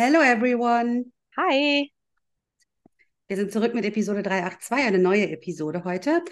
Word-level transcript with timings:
Hello 0.00 0.20
everyone. 0.20 1.06
Hi. 1.36 1.90
Wir 3.26 3.36
sind 3.36 3.50
zurück 3.50 3.74
mit 3.74 3.84
Episode 3.84 4.22
382, 4.22 4.86
eine 4.86 4.98
neue 5.00 5.28
Episode 5.28 5.82
heute. 5.82 6.22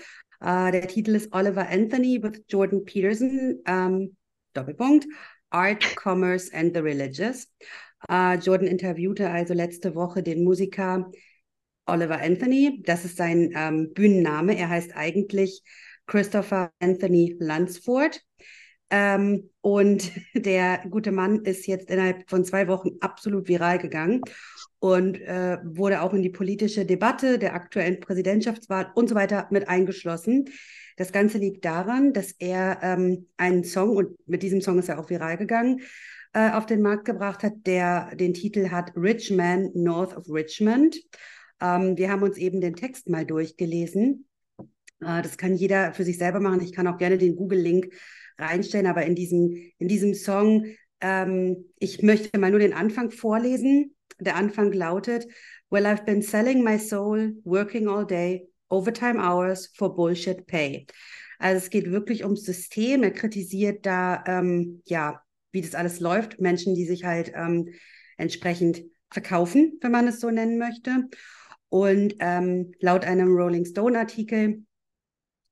Äh, 0.41 0.71
der 0.71 0.87
Titel 0.87 1.17
ist 1.17 1.33
Oliver 1.33 1.69
Anthony 1.69 2.23
with 2.23 2.45
Jordan 2.49 2.85
Peterson, 2.85 3.61
ähm, 3.67 4.17
Doppelpunkt, 4.53 5.09
Art, 5.51 5.83
Commerce 5.97 6.55
and 6.55 6.77
the 6.77 6.81
Religious. 6.81 7.53
Äh, 8.09 8.37
Jordan 8.37 8.69
interviewte 8.69 9.29
also 9.31 9.53
letzte 9.53 9.97
Woche 9.97 10.23
den 10.23 10.45
Musiker 10.45 11.11
Oliver 11.87 12.21
Anthony. 12.21 12.85
Das 12.87 13.05
ist 13.05 13.17
sein 13.17 13.53
ähm, 13.57 13.93
Bühnenname. 13.93 14.57
Er 14.57 14.69
heißt 14.69 14.95
eigentlich 14.95 15.65
Christopher 16.07 16.71
Anthony 16.79 17.35
Lunsford. 17.41 18.23
Ähm, 18.91 19.51
und 19.61 20.13
der 20.35 20.83
gute 20.91 21.13
Mann 21.13 21.45
ist 21.45 21.67
jetzt 21.67 21.91
innerhalb 21.91 22.29
von 22.29 22.45
zwei 22.45 22.69
Wochen 22.69 22.91
absolut 23.01 23.49
viral 23.49 23.79
gegangen 23.79 24.21
und 24.79 25.21
äh, 25.21 25.59
wurde 25.65 26.03
auch 26.03 26.13
in 26.13 26.23
die 26.23 26.31
politische 26.31 26.85
Debatte 26.85 27.39
der 27.39 27.55
aktuellen 27.55 28.01
Präsidentschaftswahl 28.01 28.91
und 28.95 29.09
so 29.09 29.15
weiter 29.15 29.49
mit 29.51 29.69
eingeschlossen. 29.69 30.51
Das 30.97 31.13
Ganze 31.13 31.39
liegt 31.39 31.65
daran, 31.65 32.13
dass 32.13 32.33
er 32.39 32.79
ähm, 32.83 33.27
einen 33.37 33.65
Song, 33.65 33.97
und 33.97 34.17
mit 34.27 34.43
diesem 34.43 34.61
Song 34.61 34.79
ist 34.79 34.89
er 34.89 34.99
auch 34.99 35.11
viral 35.11 35.37
gegangen, 35.37 35.81
äh, 36.33 36.51
auf 36.51 36.67
den 36.67 36.83
Markt 36.83 37.05
gebracht 37.05 37.43
hat, 37.43 37.55
der 37.67 38.15
den 38.15 38.35
Titel 38.35 38.71
hat 38.71 38.93
Rich 38.97 39.31
Man 39.31 39.71
North 39.75 40.17
of 40.17 40.25
Richmond. 40.29 40.97
Ähm, 41.61 41.97
wir 41.97 42.11
haben 42.11 42.23
uns 42.23 42.39
eben 42.39 42.61
den 42.61 42.77
Text 42.77 43.09
mal 43.09 43.27
durchgelesen. 43.27 44.27
Äh, 45.01 45.23
das 45.23 45.37
kann 45.37 45.55
jeder 45.55 45.93
für 45.93 46.05
sich 46.05 46.19
selber 46.19 46.41
machen. 46.41 46.61
Ich 46.61 46.73
kann 46.73 46.87
auch 46.87 46.99
gerne 46.99 47.19
den 47.19 47.37
Google-Link 47.37 47.93
reinstellen, 48.39 48.87
aber 48.87 49.05
in 49.05 49.15
diesem, 49.15 49.57
in 49.79 49.89
diesem 49.89 50.15
Song, 50.15 50.67
ähm, 51.01 51.67
ich 51.79 52.03
möchte 52.03 52.39
mal 52.39 52.51
nur 52.51 52.61
den 52.61 52.73
Anfang 52.73 53.11
vorlesen. 53.11 53.95
Der 54.19 54.37
Anfang 54.37 54.73
lautet, 54.73 55.27
Well, 55.69 55.87
I've 55.87 56.05
been 56.05 56.23
selling 56.23 56.63
my 56.63 56.79
soul, 56.79 57.35
working 57.45 57.89
all 57.89 58.07
day, 58.07 58.49
overtime 58.69 59.19
hours 59.19 59.73
for 59.75 59.95
bullshit 59.95 60.47
pay. 60.47 60.87
Also 61.39 61.59
es 61.59 61.71
geht 61.71 61.91
wirklich 61.91 62.25
ums 62.25 62.45
System. 62.45 63.03
Er 63.03 63.11
kritisiert 63.11 63.85
da, 63.85 64.23
ähm, 64.27 64.83
ja, 64.87 65.21
wie 65.53 65.61
das 65.61 65.75
alles 65.75 66.01
läuft. 66.01 66.41
Menschen, 66.41 66.75
die 66.75 66.87
sich 66.87 67.05
halt 67.05 67.33
ähm, 67.35 67.69
entsprechend 68.17 68.83
verkaufen, 69.11 69.79
wenn 69.81 69.93
man 69.93 70.07
es 70.09 70.21
so 70.21 70.31
nennen 70.31 70.59
möchte. 70.59 71.09
Und 71.69 72.15
ähm, 72.21 72.73
laut 72.81 73.05
einem 73.05 73.35
Rolling 73.35 73.65
Stone-Artikel 73.65 74.65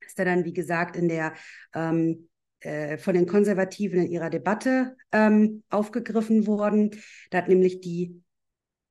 ist 0.07 0.19
er 0.19 0.25
dann, 0.25 0.45
wie 0.45 0.53
gesagt, 0.53 0.97
in 0.97 1.09
der 1.09 1.35
ähm, 1.75 2.29
äh, 2.65 2.98
von 2.98 3.15
den 3.15 3.27
Konservativen 3.27 4.01
in 4.01 4.11
ihrer 4.11 4.31
Debatte 4.31 4.97
ähm, 5.12 5.62
aufgegriffen 5.70 6.47
worden. 6.47 6.91
Da 7.31 7.39
hat 7.39 7.48
nämlich 7.48 7.81
die 7.81 8.23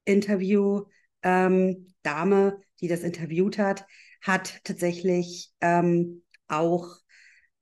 Interview 0.06 0.84
ähm, 1.22 1.94
Dame, 2.04 2.60
die 2.82 2.88
das 2.88 3.02
interviewt 3.02 3.58
hat, 3.58 3.86
hat 4.22 4.60
tatsächlich 4.64 5.52
ähm, 5.62 6.24
auch 6.48 6.98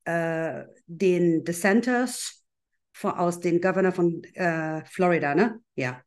äh, 0.06 0.64
den 0.88 1.44
Dissenters 1.44 2.44
von, 2.92 3.12
aus 3.12 3.40
den 3.40 3.62
Governor 3.62 3.92
von 3.92 4.24
äh, 4.34 4.84
Florida, 4.86 5.36
ne? 5.36 5.60
Ja. 5.76 6.02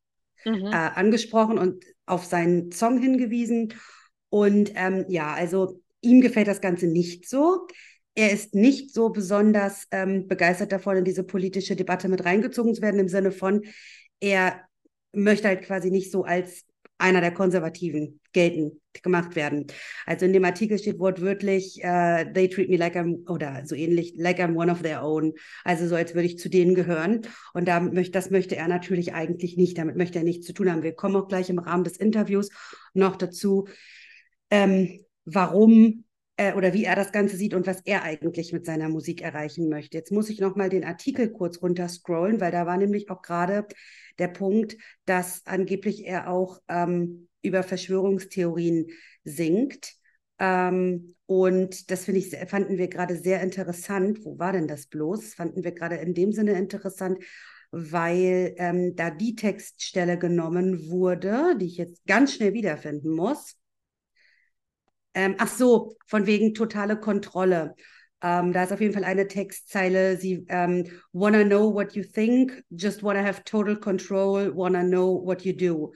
Mhm. 0.45 0.67
Äh, 0.67 0.75
angesprochen 0.75 1.59
und 1.59 1.85
auf 2.07 2.25
seinen 2.25 2.71
Song 2.73 2.99
hingewiesen. 2.99 3.73
Und 4.29 4.73
ähm, 4.75 5.07
ja, 5.09 5.33
also 5.33 5.81
ihm 6.03 6.21
gefällt 6.21 6.49
das 6.49 6.61
Ganze 6.61 6.87
nicht 6.87 7.29
so. 7.29 7.67
Er 8.15 8.31
ist 8.31 8.55
nicht 8.55 8.95
so 8.95 9.11
besonders 9.11 9.87
ähm, 9.91 10.29
begeistert 10.29 10.73
davon, 10.73 10.99
in 10.99 11.05
diese 11.05 11.25
politische 11.25 11.75
Debatte 11.75 12.09
mit 12.09 12.25
reingezogen 12.25 12.75
zu 12.75 12.83
werden, 12.83 13.01
im 13.01 13.09
Sinne 13.09 13.33
von, 13.33 13.63
er 14.21 14.61
möchte 15.13 15.49
halt 15.49 15.63
quasi 15.63 15.91
nicht 15.91 16.11
so 16.13 16.25
als 16.25 16.65
einer 16.99 17.21
der 17.21 17.33
Konservativen 17.33 18.21
gelten 18.33 18.81
gemacht 19.03 19.35
werden. 19.35 19.67
Also 20.07 20.27
in 20.27 20.33
dem 20.33 20.45
Artikel 20.45 20.79
steht 20.79 20.99
wortwörtlich, 20.99 21.81
uh, 21.83 22.25
they 22.33 22.49
treat 22.49 22.69
me 22.69 22.77
like 22.77 22.97
I'm, 22.97 23.29
oder 23.29 23.63
so 23.67 23.75
ähnlich, 23.75 24.15
like 24.17 24.39
I'm 24.39 24.57
one 24.57 24.71
of 24.71 24.83
their 24.83 25.03
own. 25.03 25.33
Also 25.65 25.89
so, 25.89 25.97
als 25.97 26.15
würde 26.15 26.27
ich 26.27 26.39
zu 26.39 26.49
denen 26.49 26.75
gehören. 26.75 27.23
Und 27.53 27.67
da 27.67 27.81
möchte, 27.81 28.13
das 28.13 28.31
möchte 28.31 28.57
er 28.57 28.69
natürlich 28.69 29.13
eigentlich 29.13 29.57
nicht. 29.57 29.77
Damit 29.77 29.97
möchte 29.97 30.19
er 30.19 30.25
nichts 30.25 30.47
zu 30.47 30.53
tun 30.53 30.71
haben. 30.71 30.83
Wir 30.83 30.95
kommen 30.95 31.17
auch 31.17 31.29
gleich 31.29 31.51
im 31.51 31.59
Rahmen 31.59 31.85
des 31.85 31.97
Interviews 31.97 32.51
noch 32.93 33.17
dazu, 33.17 33.67
ähm, 34.51 35.05
warum 35.25 36.04
äh, 36.37 36.55
oder 36.55 36.73
wie 36.73 36.85
er 36.85 36.97
das 36.97 37.13
Ganze 37.13 37.37
sieht 37.37 37.55
und 37.55 37.67
was 37.67 37.81
er 37.85 38.03
eigentlich 38.03 38.53
mit 38.53 38.67
seiner 38.67 38.89
Musik 38.89 39.23
erreichen 39.23 39.69
möchte. 39.69 39.97
Jetzt 39.97 40.13
muss 40.13 40.31
ich 40.31 40.41
noch 40.41 40.57
mal 40.57 40.69
den 40.69 40.85
Artikel 40.85 41.31
kurz 41.31 41.63
runterscrollen, 41.63 42.41
weil 42.41 42.53
da 42.53 42.67
war 42.67 42.77
nämlich 42.77 43.11
auch 43.11 43.23
gerade 43.23 43.67
der 44.19 44.29
Punkt, 44.29 44.77
dass 45.07 45.43
angeblich 45.47 46.07
er 46.07 46.29
auch 46.29 46.61
ähm, 46.69 47.29
über 47.43 47.63
Verschwörungstheorien 47.63 48.87
singt. 49.25 49.95
Ähm, 50.39 51.15
und 51.27 51.91
das 51.91 52.05
finde 52.05 52.21
ich, 52.21 52.37
fanden 52.49 52.79
wir 52.79 52.89
gerade 52.89 53.17
sehr 53.17 53.41
interessant. 53.41 54.25
Wo 54.25 54.39
war 54.39 54.53
denn 54.53 54.69
das 54.69 54.87
bloß? 54.87 55.35
Fanden 55.35 55.65
wir 55.65 55.73
gerade 55.73 55.97
in 55.97 56.15
dem 56.15 56.33
Sinne 56.33 56.53
interessant, 56.53 57.19
weil 57.71 58.55
ähm, 58.59 58.95
da 58.97 59.11
die 59.11 59.35
Textstelle 59.35 60.19
genommen 60.19 60.91
wurde, 60.91 61.57
die 61.59 61.67
ich 61.67 61.77
jetzt 61.77 62.05
ganz 62.07 62.35
schnell 62.35 62.55
wiederfinden 62.55 63.11
muss. 63.11 63.57
Ähm, 65.15 65.37
ach 65.39 65.49
so, 65.49 65.97
von 66.07 66.27
wegen 66.27 66.55
totale 66.55 66.99
Kontrolle. 66.99 67.75
Ähm, 68.23 68.53
da 68.53 68.65
ist 68.65 68.73
auf 68.73 68.81
jeden 68.81 68.95
Fall 68.95 69.05
eine 69.05 69.29
Textzeile, 69.29 70.17
sie 70.17 70.47
ähm, 70.49 70.87
wanna 71.13 71.45
know 71.45 71.73
what 71.73 71.93
you 71.93 72.03
think, 72.03 72.65
just 72.71 73.03
wanna 73.03 73.23
have 73.23 73.45
total 73.45 73.77
control, 73.77 74.51
wanna 74.55 74.83
know 74.83 75.25
what 75.25 75.43
you 75.43 75.53
do. 75.53 75.93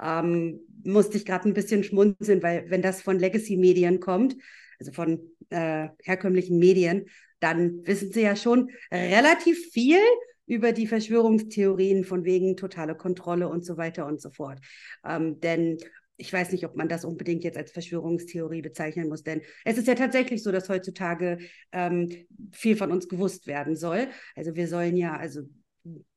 Ähm, 0.00 0.60
musste 0.84 1.16
ich 1.16 1.24
gerade 1.24 1.48
ein 1.48 1.54
bisschen 1.54 1.84
schmunzeln, 1.84 2.42
weil 2.42 2.64
wenn 2.68 2.82
das 2.82 3.02
von 3.02 3.18
Legacy-Medien 3.18 4.00
kommt, 4.00 4.36
also 4.78 4.92
von 4.92 5.20
äh, 5.50 5.88
herkömmlichen 6.02 6.58
Medien, 6.58 7.06
dann 7.40 7.84
wissen 7.84 8.12
sie 8.12 8.22
ja 8.22 8.36
schon 8.36 8.70
relativ 8.92 9.70
viel 9.72 9.98
über 10.46 10.72
die 10.72 10.86
Verschwörungstheorien 10.86 12.04
von 12.04 12.24
wegen 12.24 12.56
totale 12.56 12.94
Kontrolle 12.94 13.48
und 13.48 13.64
so 13.64 13.76
weiter 13.76 14.06
und 14.06 14.20
so 14.20 14.30
fort. 14.30 14.60
Ähm, 15.04 15.40
denn 15.40 15.78
ich 16.22 16.32
weiß 16.32 16.52
nicht, 16.52 16.64
ob 16.64 16.76
man 16.76 16.88
das 16.88 17.04
unbedingt 17.04 17.42
jetzt 17.44 17.58
als 17.58 17.72
Verschwörungstheorie 17.72 18.62
bezeichnen 18.62 19.08
muss, 19.08 19.24
denn 19.24 19.42
es 19.64 19.76
ist 19.76 19.88
ja 19.88 19.94
tatsächlich 19.96 20.42
so, 20.42 20.52
dass 20.52 20.68
heutzutage 20.68 21.38
ähm, 21.72 22.08
viel 22.52 22.76
von 22.76 22.92
uns 22.92 23.08
gewusst 23.08 23.46
werden 23.48 23.74
soll. 23.76 24.06
Also 24.36 24.54
wir 24.54 24.68
sollen 24.68 24.96
ja, 24.96 25.16
also 25.16 25.42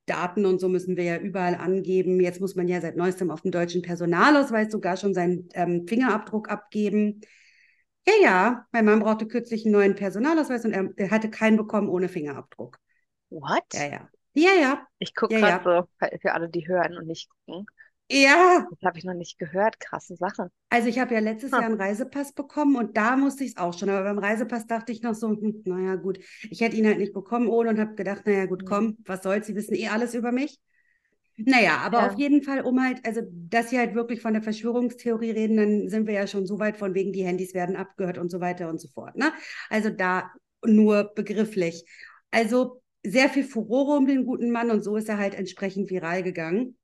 Daten 0.05 0.45
und 0.45 0.59
so 0.59 0.69
müssen 0.69 0.95
wir 0.97 1.03
ja 1.03 1.17
überall 1.17 1.55
angeben. 1.55 2.19
Jetzt 2.19 2.39
muss 2.39 2.55
man 2.55 2.67
ja 2.67 2.79
seit 2.79 2.95
neuestem 2.95 3.31
auf 3.31 3.41
dem 3.41 3.49
deutschen 3.51 3.81
Personalausweis 3.81 4.71
sogar 4.71 4.97
schon 4.97 5.15
seinen 5.15 5.49
ähm, 5.55 5.87
Fingerabdruck 5.87 6.49
abgeben. 6.49 7.21
Ja, 8.07 8.13
ja, 8.21 8.65
mein 8.71 8.85
Mann 8.85 8.99
brauchte 8.99 9.27
kürzlich 9.27 9.65
einen 9.65 9.73
neuen 9.73 9.95
Personalausweis 9.95 10.63
und 10.65 10.73
er, 10.73 10.89
er 10.95 11.09
hatte 11.09 11.31
keinen 11.31 11.57
bekommen 11.57 11.89
ohne 11.89 12.07
Fingerabdruck. 12.07 12.77
What? 13.31 13.63
Ja, 13.73 13.85
ja. 13.87 14.09
Ja, 14.33 14.51
ja. 14.61 14.87
Ich 14.99 15.15
gucke 15.15 15.33
Ja, 15.33 15.39
gerade 15.39 15.69
ja. 15.71 15.87
so, 15.99 16.07
für 16.21 16.33
alle, 16.33 16.49
die 16.49 16.67
hören 16.67 16.97
und 16.97 17.07
nicht 17.07 17.29
gucken. 17.45 17.65
Ja, 18.09 18.67
Das 18.69 18.79
habe 18.83 18.99
ich 18.99 19.05
noch 19.05 19.15
nicht 19.15 19.39
gehört. 19.39 19.79
Krasse 19.79 20.15
Sache. 20.15 20.51
also 20.69 20.87
ich 20.89 20.99
habe 20.99 21.13
ja 21.13 21.19
letztes 21.21 21.55
Hm. 21.55 21.57
Jahr 21.57 21.67
einen 21.67 21.79
Reisepass 21.79 22.33
bekommen 22.33 22.75
und 22.75 22.97
da 22.97 23.15
musste 23.15 23.43
ich 23.43 23.51
es 23.51 23.57
auch 23.57 23.77
schon. 23.77 23.89
Aber 23.89 24.03
beim 24.03 24.17
Reisepass 24.19 24.67
dachte 24.67 24.91
ich 24.91 25.01
noch 25.01 25.13
so, 25.15 25.29
hm, 25.29 25.61
naja, 25.65 25.95
gut. 25.95 26.19
Ich 26.49 26.61
hätte 26.61 26.75
ihn 26.75 26.85
halt 26.87 26.97
nicht 26.97 27.13
bekommen 27.13 27.47
ohne 27.47 27.69
und 27.69 27.79
habe 27.79 27.95
gedacht, 27.95 28.25
naja, 28.25 28.45
gut, 28.45 28.65
Mhm. 28.65 28.65
komm, 28.65 28.97
was 29.05 29.23
soll's, 29.23 29.47
Sie 29.47 29.55
wissen 29.55 29.75
eh 29.75 29.87
alles 29.87 30.13
über 30.13 30.31
mich. 30.31 30.59
Naja, 31.37 31.77
aber 31.79 32.03
Ja. 32.03 32.05
auf 32.05 32.17
jeden 32.17 32.43
Fall, 32.43 32.61
um 32.61 32.83
halt, 32.83 33.05
also, 33.05 33.21
dass 33.31 33.69
Sie 33.69 33.77
halt 33.79 33.95
wirklich 33.95 34.21
von 34.21 34.33
der 34.33 34.43
Verschwörungstheorie 34.43 35.31
reden, 35.31 35.57
dann 35.57 35.89
sind 35.89 36.07
wir 36.07 36.13
ja 36.15 36.27
schon 36.27 36.45
so 36.47 36.59
weit 36.59 36.77
von 36.77 36.93
wegen, 36.95 37.13
die 37.13 37.23
Handys 37.25 37.53
werden 37.53 37.75
abgehört 37.75 38.17
und 38.17 38.31
so 38.31 38.41
weiter 38.41 38.69
und 38.69 38.81
so 38.81 38.87
fort, 38.89 39.15
ne? 39.17 39.33
Also 39.69 39.89
da 39.91 40.31
nur 40.65 41.13
begrifflich. 41.15 41.85
Also 42.31 42.81
sehr 43.03 43.29
viel 43.29 43.43
Furore 43.43 43.97
um 43.97 44.07
den 44.07 44.25
guten 44.25 44.51
Mann 44.51 44.71
und 44.71 44.83
so 44.83 44.97
ist 44.97 45.09
er 45.09 45.17
halt 45.19 45.35
entsprechend 45.35 45.89
viral 45.91 46.23
gegangen 46.23 46.77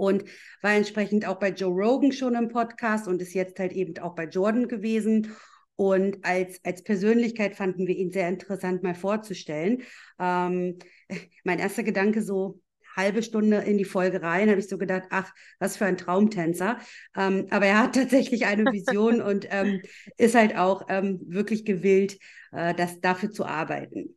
und 0.00 0.24
war 0.62 0.72
entsprechend 0.72 1.26
auch 1.26 1.38
bei 1.38 1.50
Joe 1.50 1.70
Rogan 1.70 2.12
schon 2.12 2.34
im 2.34 2.48
Podcast 2.48 3.06
und 3.06 3.20
ist 3.20 3.34
jetzt 3.34 3.58
halt 3.58 3.72
eben 3.72 3.98
auch 3.98 4.14
bei 4.14 4.24
Jordan 4.24 4.66
gewesen. 4.66 5.36
Und 5.76 6.24
als, 6.24 6.60
als 6.64 6.82
Persönlichkeit 6.82 7.54
fanden 7.54 7.86
wir 7.86 7.94
ihn 7.96 8.10
sehr 8.10 8.28
interessant 8.28 8.82
mal 8.82 8.94
vorzustellen. 8.94 9.82
Ähm, 10.18 10.78
mein 11.44 11.58
erster 11.58 11.82
Gedanke 11.82 12.22
so 12.22 12.60
halbe 12.96 13.22
Stunde 13.22 13.58
in 13.58 13.78
die 13.78 13.84
Folge 13.84 14.22
rein, 14.22 14.48
habe 14.48 14.58
ich 14.58 14.68
so 14.68 14.78
gedacht, 14.78 15.04
ach, 15.10 15.32
was 15.58 15.76
für 15.76 15.84
ein 15.84 15.96
Traumtänzer. 15.96 16.78
Ähm, 17.14 17.46
aber 17.50 17.66
er 17.66 17.78
hat 17.78 17.94
tatsächlich 17.94 18.46
eine 18.46 18.64
Vision 18.64 19.20
und 19.20 19.46
ähm, 19.50 19.82
ist 20.16 20.34
halt 20.34 20.56
auch 20.56 20.86
ähm, 20.88 21.20
wirklich 21.26 21.64
gewillt, 21.64 22.18
äh, 22.52 22.74
das 22.74 23.00
dafür 23.00 23.30
zu 23.30 23.44
arbeiten. 23.44 24.16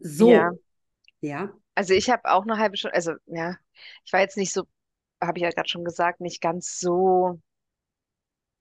So, 0.00 0.30
Ja. 0.30 0.50
ja. 1.20 1.52
Also 1.74 1.94
ich 1.94 2.10
habe 2.10 2.22
auch 2.26 2.42
eine 2.42 2.58
halbe 2.58 2.76
Stunde, 2.76 2.94
also 2.94 3.12
ja, 3.26 3.56
ich 4.04 4.12
war 4.12 4.20
jetzt 4.20 4.36
nicht 4.36 4.52
so, 4.52 4.64
habe 5.22 5.38
ich 5.38 5.42
ja 5.44 5.50
gerade 5.50 5.68
schon 5.68 5.84
gesagt, 5.84 6.20
nicht 6.20 6.40
ganz 6.40 6.78
so, 6.80 7.40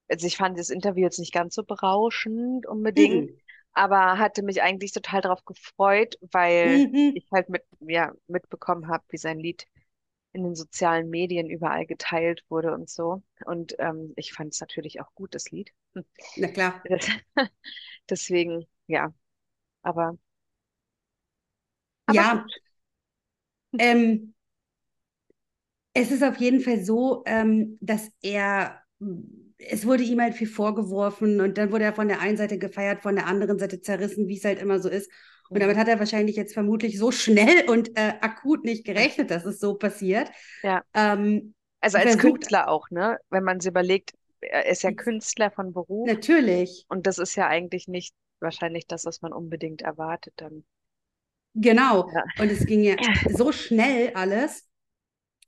also 0.09 0.27
ich 0.27 0.37
fand 0.37 0.59
das 0.59 0.69
Interview 0.69 1.03
jetzt 1.03 1.19
nicht 1.19 1.33
ganz 1.33 1.55
so 1.55 1.63
berauschend 1.63 2.65
unbedingt, 2.67 3.29
Mhm. 3.29 3.41
aber 3.73 4.17
hatte 4.17 4.43
mich 4.43 4.61
eigentlich 4.61 4.91
total 4.91 5.21
darauf 5.21 5.45
gefreut, 5.45 6.15
weil 6.31 6.83
Mhm. 6.91 7.13
ich 7.13 7.27
halt 7.31 7.49
mit, 7.49 7.63
ja, 7.81 8.11
mitbekommen 8.27 8.87
habe, 8.87 9.03
wie 9.09 9.17
sein 9.17 9.39
Lied 9.39 9.65
in 10.33 10.43
den 10.43 10.55
sozialen 10.55 11.09
Medien 11.09 11.49
überall 11.49 11.85
geteilt 11.85 12.43
wurde 12.49 12.73
und 12.73 12.89
so. 12.89 13.23
Und 13.45 13.75
ähm, 13.79 14.13
ich 14.17 14.33
fand 14.33 14.53
es 14.53 14.61
natürlich 14.61 15.01
auch 15.01 15.13
gut, 15.15 15.35
das 15.35 15.51
Lied. 15.51 15.71
Na 16.35 16.47
klar. 16.51 16.81
Deswegen, 18.09 18.67
ja. 18.87 19.13
Aber, 19.83 20.17
aber 22.07 22.23
ja. 22.23 22.45
Ähm, 23.77 24.33
es 25.93 26.11
ist 26.11 26.23
auf 26.23 26.37
jeden 26.37 26.61
Fall 26.61 26.83
so, 26.83 27.23
ähm, 27.25 27.77
dass 27.81 28.09
er, 28.21 28.81
es 29.57 29.85
wurde 29.85 30.03
ihm 30.03 30.21
halt 30.21 30.35
viel 30.35 30.47
vorgeworfen 30.47 31.41
und 31.41 31.57
dann 31.57 31.71
wurde 31.71 31.85
er 31.85 31.93
von 31.93 32.07
der 32.07 32.21
einen 32.21 32.37
Seite 32.37 32.57
gefeiert, 32.57 33.01
von 33.01 33.15
der 33.15 33.27
anderen 33.27 33.59
Seite 33.59 33.81
zerrissen, 33.81 34.27
wie 34.27 34.37
es 34.37 34.45
halt 34.45 34.61
immer 34.61 34.79
so 34.79 34.89
ist. 34.89 35.11
Und 35.49 35.61
damit 35.61 35.75
hat 35.75 35.89
er 35.89 35.99
wahrscheinlich 35.99 36.37
jetzt 36.37 36.53
vermutlich 36.53 36.97
so 36.97 37.11
schnell 37.11 37.69
und 37.69 37.97
äh, 37.97 38.13
akut 38.21 38.63
nicht 38.63 38.85
gerechnet, 38.85 39.31
dass 39.31 39.45
es 39.45 39.59
so 39.59 39.73
passiert. 39.75 40.31
Ja. 40.63 40.81
Ähm, 40.93 41.53
also 41.81 41.97
als 41.97 42.13
versucht, 42.13 42.21
Künstler 42.21 42.69
auch, 42.69 42.89
ne? 42.89 43.17
Wenn 43.29 43.43
man 43.43 43.59
sich 43.59 43.69
überlegt, 43.69 44.13
er 44.39 44.67
ist 44.67 44.83
ja 44.83 44.93
Künstler 44.93 45.51
von 45.51 45.73
Beruf. 45.73 46.07
Natürlich. 46.07 46.85
Und 46.87 47.05
das 47.05 47.17
ist 47.17 47.35
ja 47.35 47.47
eigentlich 47.47 47.89
nicht 47.89 48.15
wahrscheinlich 48.39 48.87
das, 48.87 49.05
was 49.05 49.21
man 49.21 49.33
unbedingt 49.33 49.81
erwartet 49.81 50.33
dann. 50.37 50.63
Genau. 51.53 52.09
Ja. 52.13 52.23
Und 52.39 52.49
es 52.49 52.65
ging 52.65 52.83
ja 52.83 52.95
so 53.29 53.51
schnell 53.51 54.11
alles. 54.13 54.70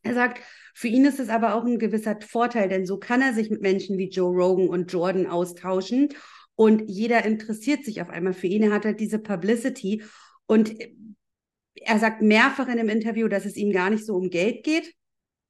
Er 0.03 0.13
sagt, 0.13 0.41
für 0.73 0.87
ihn 0.87 1.05
ist 1.05 1.19
es 1.19 1.29
aber 1.29 1.55
auch 1.55 1.65
ein 1.65 1.79
gewisser 1.79 2.19
Vorteil, 2.21 2.69
denn 2.69 2.85
so 2.85 2.97
kann 2.97 3.21
er 3.21 3.33
sich 3.33 3.49
mit 3.49 3.61
Menschen 3.61 3.97
wie 3.97 4.09
Joe 4.09 4.33
Rogan 4.35 4.67
und 4.67 4.91
Jordan 4.91 5.27
austauschen 5.27 6.09
und 6.55 6.89
jeder 6.89 7.25
interessiert 7.25 7.83
sich 7.85 8.01
auf 8.01 8.09
einmal 8.09 8.33
für 8.33 8.47
ihn. 8.47 8.63
Er 8.63 8.71
hat 8.71 8.85
halt 8.85 8.99
diese 8.99 9.19
Publicity 9.19 10.03
und 10.45 10.75
er 11.75 11.99
sagt 11.99 12.21
mehrfach 12.21 12.67
in 12.67 12.77
dem 12.77 12.89
Interview, 12.89 13.27
dass 13.27 13.45
es 13.45 13.55
ihm 13.55 13.71
gar 13.71 13.89
nicht 13.89 14.05
so 14.05 14.15
um 14.15 14.29
Geld 14.29 14.63
geht. 14.63 14.93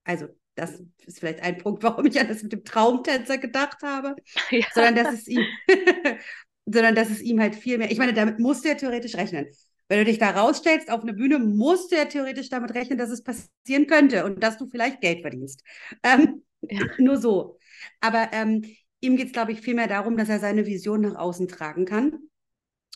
Also 0.04 0.28
das 0.56 0.82
ist 1.06 1.20
vielleicht 1.20 1.42
ein 1.42 1.58
Punkt, 1.58 1.84
warum 1.84 2.06
ich 2.06 2.20
an 2.20 2.28
das 2.28 2.44
mit 2.44 2.54
dem 2.54 2.64
Traumtänzer 2.64 3.38
gedacht 3.38 3.82
habe, 3.84 4.16
ja. 4.52 4.66
sondern 4.74 4.96
dass 4.96 5.14
es 5.14 5.28
ihm, 5.28 5.46
sondern 6.66 6.96
dass 6.96 7.10
es 7.10 7.22
ihm 7.22 7.40
halt 7.40 7.56
viel 7.56 7.78
mehr. 7.78 7.92
Ich 7.92 7.98
meine, 7.98 8.14
damit 8.14 8.40
musst 8.40 8.64
du 8.64 8.70
ja 8.70 8.76
theoretisch 8.76 9.16
rechnen. 9.16 9.48
Wenn 9.90 10.00
du 10.00 10.06
dich 10.06 10.18
da 10.18 10.32
rausstellst 10.32 10.90
auf 10.90 11.02
eine 11.02 11.14
Bühne, 11.14 11.40
musst 11.40 11.92
du 11.92 11.96
ja 11.96 12.06
theoretisch 12.06 12.50
damit 12.50 12.74
rechnen, 12.74 12.98
dass 12.98 13.10
es 13.10 13.24
passieren 13.24 13.88
könnte 13.88 14.26
und 14.26 14.42
dass 14.42 14.58
du 14.58 14.68
vielleicht 14.68 15.02
Geld 15.02 15.22
verdienst. 15.22 15.64
Ähm, 16.04 16.44
ja. 16.62 16.80
Nur 16.98 17.18
so. 17.18 17.60
Aber 18.00 18.30
ähm, 18.32 18.64
Ihm 19.04 19.18
geht 19.18 19.28
es, 19.28 19.34
glaube 19.34 19.52
ich, 19.52 19.60
vielmehr 19.60 19.88
darum, 19.88 20.16
dass 20.16 20.30
er 20.30 20.40
seine 20.40 20.66
Vision 20.66 21.02
nach 21.02 21.16
außen 21.16 21.50
tragen 21.50 21.84
kann 21.84 22.20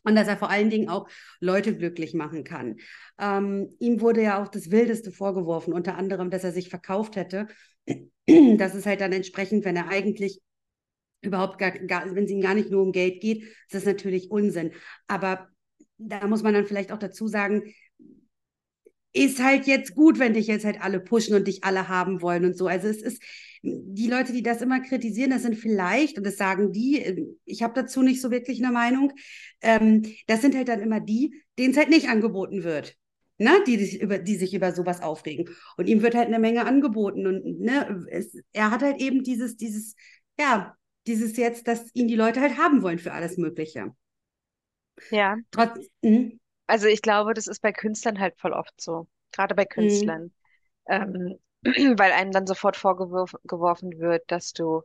und 0.06 0.16
dass 0.16 0.30
er 0.30 0.38
vor 0.38 0.50
allen 0.50 0.69
Dingen 0.69 0.88
auch 0.88 1.10
Leute 1.42 1.75
glücklich 1.75 2.13
machen 2.13 2.45
kann. 2.45 2.78
Ähm, 3.19 3.75
ihm 3.80 4.00
wurde 4.00 4.24
ja 4.24 4.42
auch 4.42 4.48
das 4.48 4.72
Wildeste 4.72 5.12
vorgeworfen, 5.12 5.74
unter 5.74 5.98
anderem, 5.98 6.30
dass 6.30 6.45
er 6.45 6.54
sich 6.54 6.69
verkauft 6.69 7.16
hätte. 7.16 7.48
Das 8.57 8.75
ist 8.75 8.86
halt 8.86 9.00
dann 9.00 9.13
entsprechend, 9.13 9.63
wenn 9.63 9.78
er 9.78 9.88
eigentlich 9.88 10.42
überhaupt 11.22 11.60
gar, 11.60 11.72
gar 11.72 12.13
wenn 12.13 12.25
es 12.25 12.31
ihm 12.31 12.42
gar 12.42 12.56
nicht 12.56 12.69
nur 12.69 12.84
um 12.84 12.92
Geld 12.92 13.22
geht, 13.22 13.44
ist 13.44 13.74
das 13.74 13.86
natürlich 13.86 14.31
Unsinn. 14.31 14.74
Aber 15.07 15.48
da 15.97 16.25
muss 16.27 16.44
man 16.44 16.53
dann 16.53 16.65
vielleicht 16.65 16.91
auch 16.91 16.99
dazu 16.99 17.27
sagen, 17.27 17.63
ist 19.13 19.44
halt 19.44 19.65
jetzt 19.65 19.95
gut, 19.95 20.19
wenn 20.19 20.33
dich 20.33 20.47
jetzt 20.47 20.65
halt 20.65 20.81
alle 20.81 20.99
pushen 20.99 21.35
und 21.35 21.47
dich 21.47 21.63
alle 21.63 21.88
haben 21.88 22.21
wollen 22.21 22.45
und 22.45 22.57
so. 22.57 22.67
Also 22.67 22.88
es 22.88 23.01
ist, 23.01 23.21
die 23.63 24.07
Leute, 24.07 24.31
die 24.31 24.44
das 24.44 24.61
immer 24.61 24.79
kritisieren, 24.79 25.31
das 25.31 25.41
sind 25.41 25.55
vielleicht, 25.55 26.17
und 26.17 26.25
das 26.25 26.38
sagen 26.38 26.71
die, 26.71 27.01
äh, 27.01 27.25
ich 27.45 27.63
habe 27.63 27.73
dazu 27.73 28.01
nicht 28.01 28.21
so 28.21 28.31
wirklich 28.31 28.63
eine 28.63 28.71
Meinung, 28.71 29.13
ähm, 29.61 30.03
das 30.27 30.41
sind 30.41 30.55
halt 30.55 30.67
dann 30.67 30.81
immer 30.81 30.99
die, 30.99 31.33
denen 31.57 31.71
es 31.71 31.77
halt 31.77 31.89
nicht 31.89 32.09
angeboten 32.09 32.63
wird. 32.63 32.95
Ne, 33.39 33.51
die, 33.67 33.77
sich 33.77 34.01
über, 34.01 34.17
die 34.17 34.35
sich 34.35 34.55
über 34.55 34.71
sowas 34.71 35.03
aufregen. 35.03 35.47
Und 35.77 35.88
ihm 35.88 36.01
wird 36.01 36.15
halt 36.15 36.27
eine 36.27 36.39
Menge 36.39 36.65
angeboten. 36.65 37.27
Und 37.27 37.59
ne, 37.59 38.03
es, 38.09 38.35
er 38.51 38.71
hat 38.71 38.81
halt 38.81 39.00
eben 39.00 39.21
dieses, 39.23 39.55
dieses, 39.57 39.93
ja, 40.39 40.75
dieses 41.05 41.38
jetzt, 41.38 41.67
dass 41.67 41.93
ihn 41.93 42.07
die 42.07 42.15
Leute 42.15 42.41
halt 42.41 42.57
haben 42.57 42.81
wollen 42.81 42.97
für 42.97 43.13
alles 43.13 43.38
Mögliche. 43.38 43.93
Ja. 45.11 45.38
Trotz, 45.51 45.88
hm? 46.03 46.39
also 46.67 46.88
ich 46.88 47.01
glaube, 47.01 47.33
das 47.33 47.47
ist 47.47 47.61
bei 47.61 47.71
Künstlern 47.71 48.19
halt 48.19 48.38
voll 48.39 48.53
oft 48.53 48.79
so. 48.79 49.07
Gerade 49.31 49.55
bei 49.55 49.63
hm. 49.63 49.69
Künstlern. 49.69 50.23
Mhm. 50.23 50.29
Ähm, 50.88 51.39
weil 51.97 52.11
einem 52.11 52.31
dann 52.31 52.47
sofort 52.47 52.77
vorgeworfen 52.77 53.99
wird, 53.99 54.23
dass 54.31 54.53
du 54.53 54.83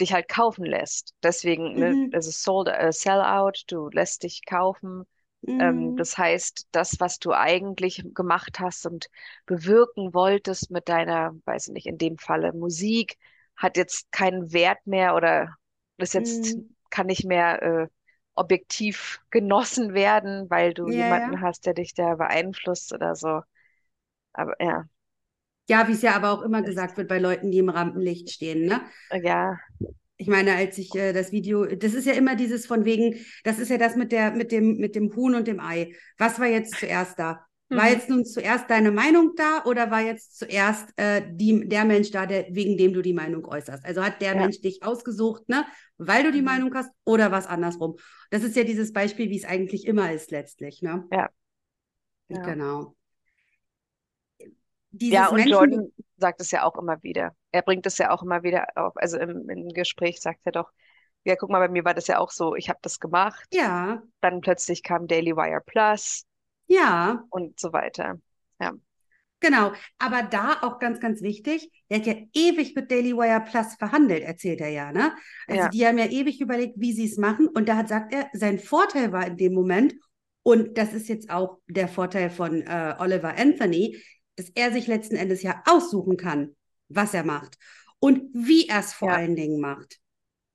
dich 0.00 0.12
halt 0.12 0.28
kaufen 0.28 0.64
lässt. 0.64 1.14
Deswegen, 1.22 1.74
ne, 1.74 1.90
mhm. 1.90 2.08
ne, 2.08 2.16
es 2.16 2.26
ist 2.26 2.42
sold, 2.42 2.68
uh, 2.68 2.92
Sellout, 2.92 3.64
du 3.66 3.88
lässt 3.90 4.22
dich 4.22 4.44
kaufen. 4.46 5.04
Ähm, 5.46 5.54
mhm. 5.54 5.60
Ähm, 5.60 5.96
das 5.96 6.16
heißt, 6.16 6.68
das, 6.72 7.00
was 7.00 7.18
du 7.18 7.32
eigentlich 7.32 8.04
gemacht 8.14 8.60
hast 8.60 8.86
und 8.86 9.08
bewirken 9.46 10.14
wolltest 10.14 10.70
mit 10.70 10.88
deiner, 10.88 11.34
weiß 11.44 11.68
ich 11.68 11.74
nicht, 11.74 11.86
in 11.86 11.98
dem 11.98 12.18
Falle 12.18 12.52
Musik, 12.52 13.18
hat 13.56 13.76
jetzt 13.76 14.10
keinen 14.12 14.52
Wert 14.52 14.86
mehr 14.86 15.14
oder 15.14 15.56
ist 15.96 16.14
jetzt, 16.14 16.56
mhm. 16.56 16.76
kann 16.90 17.06
nicht 17.06 17.24
mehr 17.24 17.62
äh, 17.62 17.88
objektiv 18.38 19.20
genossen 19.30 19.94
werden, 19.94 20.48
weil 20.48 20.72
du 20.74 20.88
ja, 20.88 21.04
jemanden 21.04 21.34
ja. 21.34 21.40
hast, 21.40 21.66
der 21.66 21.74
dich 21.74 21.94
da 21.94 22.14
beeinflusst 22.14 22.92
oder 22.92 23.14
so. 23.14 23.40
Aber 24.32 24.54
ja. 24.60 24.84
Ja, 25.68 25.86
wie 25.86 25.92
es 25.92 26.02
ja 26.02 26.14
aber 26.14 26.32
auch 26.32 26.42
immer 26.42 26.62
gesagt 26.62 26.96
wird 26.96 27.08
bei 27.08 27.18
Leuten, 27.18 27.50
die 27.50 27.58
im 27.58 27.68
Rampenlicht 27.68 28.30
stehen, 28.30 28.66
ne? 28.66 28.80
Ja. 29.22 29.58
Ich 30.16 30.26
meine, 30.26 30.54
als 30.54 30.78
ich 30.78 30.94
äh, 30.94 31.12
das 31.12 31.30
Video, 31.30 31.64
das 31.66 31.94
ist 31.94 32.06
ja 32.06 32.14
immer 32.14 32.34
dieses 32.34 32.66
von 32.66 32.84
wegen, 32.84 33.16
das 33.44 33.58
ist 33.58 33.68
ja 33.68 33.78
das 33.78 33.94
mit 33.94 34.10
der, 34.10 34.32
mit 34.32 34.50
dem, 34.50 34.78
mit 34.78 34.94
dem 34.96 35.14
Huhn 35.14 35.34
und 35.34 35.46
dem 35.46 35.60
Ei. 35.60 35.94
Was 36.16 36.40
war 36.40 36.46
jetzt 36.46 36.76
zuerst 36.76 37.18
da? 37.18 37.46
War 37.70 37.84
mhm. 37.84 37.90
jetzt 37.90 38.08
nun 38.08 38.24
zuerst 38.24 38.70
deine 38.70 38.90
Meinung 38.90 39.32
da 39.36 39.62
oder 39.64 39.90
war 39.90 40.00
jetzt 40.00 40.38
zuerst 40.38 40.90
äh, 40.96 41.22
die, 41.30 41.68
der 41.68 41.84
Mensch 41.84 42.10
da, 42.10 42.24
der, 42.24 42.46
wegen 42.50 42.78
dem 42.78 42.94
du 42.94 43.02
die 43.02 43.12
Meinung 43.12 43.44
äußerst? 43.44 43.84
Also 43.84 44.02
hat 44.02 44.22
der 44.22 44.34
ja. 44.34 44.40
Mensch 44.40 44.60
dich 44.62 44.82
ausgesucht, 44.82 45.48
ne, 45.48 45.66
weil 45.98 46.22
du 46.22 46.32
die 46.32 46.38
mhm. 46.38 46.46
Meinung 46.46 46.74
hast 46.74 46.90
oder 47.04 47.30
was 47.30 47.46
andersrum? 47.46 47.96
Das 48.30 48.42
ist 48.42 48.56
ja 48.56 48.64
dieses 48.64 48.92
Beispiel, 48.92 49.28
wie 49.28 49.36
es 49.36 49.44
eigentlich 49.44 49.86
immer 49.86 50.12
ist 50.12 50.30
letztlich, 50.30 50.80
ne? 50.80 51.06
Ja. 51.12 51.28
ja. 52.28 52.42
Genau. 52.42 52.94
Dieses 54.90 55.14
ja, 55.14 55.28
und 55.28 55.36
Menschen 55.36 55.52
Jordan 55.52 55.92
sagt 56.16 56.40
es 56.40 56.50
ja 56.50 56.64
auch 56.64 56.76
immer 56.76 57.02
wieder. 57.02 57.36
Er 57.52 57.60
bringt 57.60 57.84
es 57.84 57.98
ja 57.98 58.10
auch 58.10 58.22
immer 58.22 58.42
wieder 58.42 58.66
auf. 58.76 58.96
Also 58.96 59.18
im, 59.18 59.48
im 59.50 59.68
Gespräch 59.68 60.20
sagt 60.20 60.40
er 60.44 60.52
doch, 60.52 60.72
ja, 61.24 61.36
guck 61.36 61.50
mal, 61.50 61.58
bei 61.58 61.68
mir 61.68 61.84
war 61.84 61.92
das 61.92 62.06
ja 62.06 62.18
auch 62.18 62.30
so, 62.30 62.54
ich 62.54 62.70
habe 62.70 62.78
das 62.80 62.98
gemacht. 62.98 63.46
Ja. 63.52 64.02
Dann 64.22 64.40
plötzlich 64.40 64.82
kam 64.82 65.06
Daily 65.06 65.36
Wire 65.36 65.60
Plus. 65.64 66.24
Ja. 66.68 67.24
Und 67.30 67.58
so 67.58 67.72
weiter. 67.72 68.20
Ja. 68.60 68.72
Genau, 69.40 69.72
aber 69.98 70.22
da 70.22 70.62
auch 70.62 70.78
ganz, 70.80 70.98
ganz 70.98 71.22
wichtig, 71.22 71.70
er 71.88 71.98
hat 71.98 72.06
ja 72.06 72.14
ewig 72.34 72.74
mit 72.74 72.90
Daily 72.90 73.16
Wire 73.16 73.44
Plus 73.48 73.74
verhandelt, 73.76 74.24
erzählt 74.24 74.60
er 74.60 74.70
ja, 74.70 74.90
ne? 74.90 75.12
Also 75.46 75.62
ja. 75.62 75.68
die 75.68 75.86
haben 75.86 75.98
ja 75.98 76.06
ewig 76.06 76.40
überlegt, 76.40 76.74
wie 76.78 76.92
sie 76.92 77.04
es 77.04 77.18
machen 77.18 77.46
und 77.46 77.68
da 77.68 77.76
hat, 77.76 77.88
sagt 77.88 78.12
er, 78.12 78.28
sein 78.32 78.58
Vorteil 78.58 79.12
war 79.12 79.26
in 79.26 79.36
dem 79.36 79.54
Moment, 79.54 79.94
und 80.42 80.78
das 80.78 80.94
ist 80.94 81.08
jetzt 81.08 81.30
auch 81.30 81.58
der 81.68 81.88
Vorteil 81.88 82.30
von 82.30 82.62
äh, 82.62 82.94
Oliver 82.98 83.36
Anthony, 83.38 84.02
dass 84.36 84.50
er 84.54 84.72
sich 84.72 84.86
letzten 84.86 85.16
Endes 85.16 85.42
ja 85.42 85.62
aussuchen 85.66 86.16
kann, 86.16 86.56
was 86.88 87.12
er 87.12 87.22
macht 87.22 87.58
und 87.98 88.22
wie 88.32 88.66
er 88.66 88.80
es 88.80 88.94
vor 88.94 89.10
ja. 89.10 89.16
allen 89.16 89.36
Dingen 89.36 89.60
macht. 89.60 90.00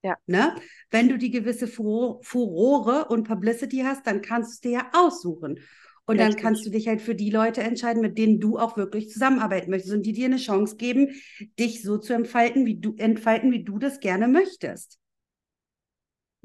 Ja. 0.01 0.17
Ne? 0.25 0.55
Wenn 0.89 1.09
du 1.09 1.17
die 1.17 1.31
gewisse 1.31 1.67
Furore 1.67 3.05
und 3.07 3.27
Publicity 3.27 3.83
hast, 3.85 4.07
dann 4.07 4.21
kannst 4.21 4.49
du 4.49 4.53
es 4.53 4.59
dir 4.61 4.71
ja 4.71 4.91
aussuchen. 4.93 5.59
Und 6.05 6.19
Richtig. 6.19 6.35
dann 6.35 6.43
kannst 6.43 6.65
du 6.65 6.69
dich 6.69 6.87
halt 6.87 7.01
für 7.01 7.15
die 7.15 7.29
Leute 7.29 7.61
entscheiden, 7.61 8.01
mit 8.01 8.17
denen 8.17 8.39
du 8.39 8.57
auch 8.57 8.75
wirklich 8.75 9.09
zusammenarbeiten 9.09 9.71
möchtest 9.71 9.93
und 9.93 10.05
die 10.05 10.11
dir 10.11 10.25
eine 10.25 10.37
Chance 10.37 10.75
geben, 10.75 11.09
dich 11.57 11.81
so 11.81 11.97
zu 11.97 12.13
entfalten, 12.13 12.65
wie 12.65 12.79
du 12.79 12.93
entfalten, 12.97 13.51
wie 13.51 13.63
du 13.63 13.79
das 13.79 14.01
gerne 14.01 14.27
möchtest. 14.27 14.99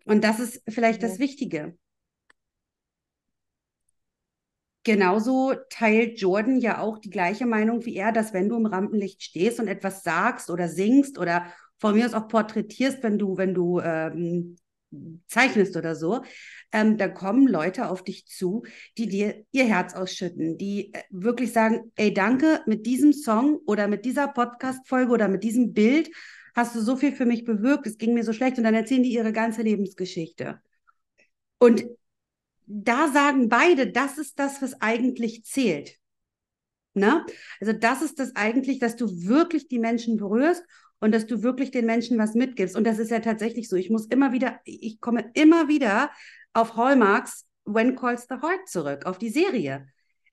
Und 0.05 0.23
das 0.23 0.39
ist 0.39 0.63
vielleicht 0.69 1.03
ja. 1.03 1.09
das 1.09 1.19
Wichtige. 1.19 1.77
Genauso 4.85 5.55
teilt 5.69 6.21
Jordan 6.21 6.61
ja 6.61 6.81
auch 6.81 6.99
die 6.99 7.11
gleiche 7.11 7.45
Meinung 7.45 7.85
wie 7.85 7.97
er, 7.97 8.13
dass 8.13 8.33
wenn 8.33 8.49
du 8.49 8.57
im 8.57 8.65
Rampenlicht 8.65 9.23
stehst 9.23 9.61
und 9.61 9.69
etwas 9.69 10.03
sagst 10.03 10.51
oder 10.51 10.69
singst 10.69 11.19
oder 11.19 11.47
von 11.79 11.95
mir 11.95 12.07
aus 12.07 12.15
auch 12.15 12.29
porträtierst, 12.29 13.03
wenn 13.03 13.19
du, 13.19 13.37
wenn 13.37 13.53
du 13.53 13.81
ähm, 13.81 14.57
zeichnest 15.27 15.77
oder 15.77 15.95
so, 15.95 16.23
ähm, 16.73 16.99
da 16.99 17.09
kommen 17.09 17.47
Leute 17.47 17.89
auf 17.89 18.05
dich 18.05 18.27
zu, 18.27 18.65
die 18.97 19.09
dir 19.09 19.45
ihr 19.53 19.65
Herz 19.65 19.95
ausschütten, 19.95 20.59
die 20.59 20.93
äh, 20.93 21.03
wirklich 21.11 21.53
sagen, 21.53 21.93
ey, 21.97 22.13
danke, 22.13 22.63
mit 22.67 22.87
diesem 22.87 23.13
Song 23.13 23.59
oder 23.67 23.89
mit 23.89 24.05
dieser 24.05 24.29
Podcast-Folge 24.29 25.13
oder 25.13 25.29
mit 25.29 25.45
diesem 25.45 25.73
Bild 25.73 26.11
hast 26.55 26.75
du 26.75 26.81
so 26.81 26.97
viel 26.97 27.13
für 27.13 27.27
mich 27.27 27.45
bewirkt, 27.45 27.87
es 27.87 27.99
ging 27.99 28.15
mir 28.15 28.25
so 28.25 28.33
schlecht 28.33 28.59
und 28.59 28.65
dann 28.65 28.75
erzählen 28.75 29.03
die 29.03 29.13
ihre 29.13 29.33
ganze 29.33 29.63
Lebensgeschichte. 29.63 30.61
Und 31.59 31.87
da 32.67 33.11
sagen 33.13 33.49
beide, 33.49 33.91
das 33.91 34.19
ist 34.19 34.39
das, 34.39 34.61
was 34.61 34.81
eigentlich 34.81 35.45
zählt. 35.45 35.97
Ne? 36.95 37.25
Also 37.61 37.73
das 37.73 38.03
ist 38.03 38.19
das 38.19 38.35
eigentlich, 38.37 38.79
dass 38.79 38.97
du 38.97 39.07
wirklich 39.07 39.69
die 39.69 39.79
Menschen 39.79 40.17
berührst 40.17 40.65
und 41.01 41.15
dass 41.15 41.27
du 41.27 41.43
wirklich 41.43 41.71
den 41.71 41.87
Menschen 41.87 42.19
was 42.19 42.35
mitgibst. 42.35 42.77
Und 42.77 42.85
das 42.85 42.99
ist 42.99 43.11
ja 43.11 43.21
tatsächlich 43.21 43.69
so. 43.69 43.77
Ich 43.77 43.91
muss 43.91 44.07
immer 44.07 44.33
wieder, 44.33 44.61
ich 44.65 45.01
komme 45.01 45.31
immer 45.35 45.69
wieder 45.69 46.11
auf 46.53 46.77
Hallmarks 46.77 47.47
When 47.65 47.97
Calls 47.97 48.27
the 48.29 48.37
Heart 48.37 48.69
zurück, 48.69 49.07
auf 49.07 49.19
die 49.19 49.29
Serie. 49.29 49.87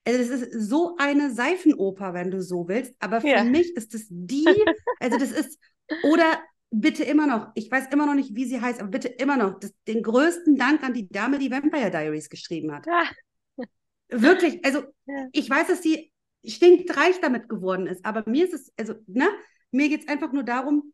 Also 0.06 0.20
das 0.20 0.42
ist 0.42 0.70
so 0.70 0.96
eine 0.98 1.32
Seifenoper, 1.32 2.14
wenn 2.14 2.32
du 2.32 2.42
so 2.42 2.68
willst. 2.68 2.96
Aber 3.00 3.22
für 3.22 3.28
ja. 3.28 3.44
mich 3.44 3.76
ist 3.76 3.94
es 3.94 4.08
die, 4.10 4.46
also 5.00 5.18
das 5.18 5.32
ist, 5.32 5.60
oder 6.04 6.40
bitte 6.72 7.04
immer 7.04 7.28
noch, 7.28 7.52
ich 7.56 7.70
weiß 7.72 7.88
immer 7.92 8.06
noch 8.06 8.14
nicht, 8.14 8.36
wie 8.36 8.46
sie 8.46 8.62
heißt, 8.62 8.80
aber 8.80 8.90
bitte 8.90 9.08
immer 9.08 9.38
noch 9.38 9.60
das, 9.60 9.74
den 9.88 10.04
größten 10.04 10.56
Dank 10.56 10.84
an 10.84 10.94
die 10.94 11.08
Dame, 11.10 11.40
die 11.40 11.52
Vampire 11.52 11.92
Diaries 11.92 12.30
geschrieben 12.30 12.74
hat. 12.74 12.86
Ja. 12.86 13.04
Wirklich, 14.10 14.64
also 14.64 14.84
ja. 15.06 15.28
ich 15.32 15.50
weiß, 15.50 15.68
dass 15.68 15.82
sie 15.82 16.12
stinkreich 16.46 17.20
damit 17.22 17.50
geworden 17.50 17.88
ist, 17.88 18.06
aber 18.06 18.24
mir 18.30 18.46
ist 18.46 18.54
es, 18.54 18.72
also, 18.78 18.94
ne, 19.08 19.28
mir 19.72 19.90
geht 19.90 20.02
es 20.02 20.08
einfach 20.08 20.32
nur 20.32 20.44
darum, 20.44 20.94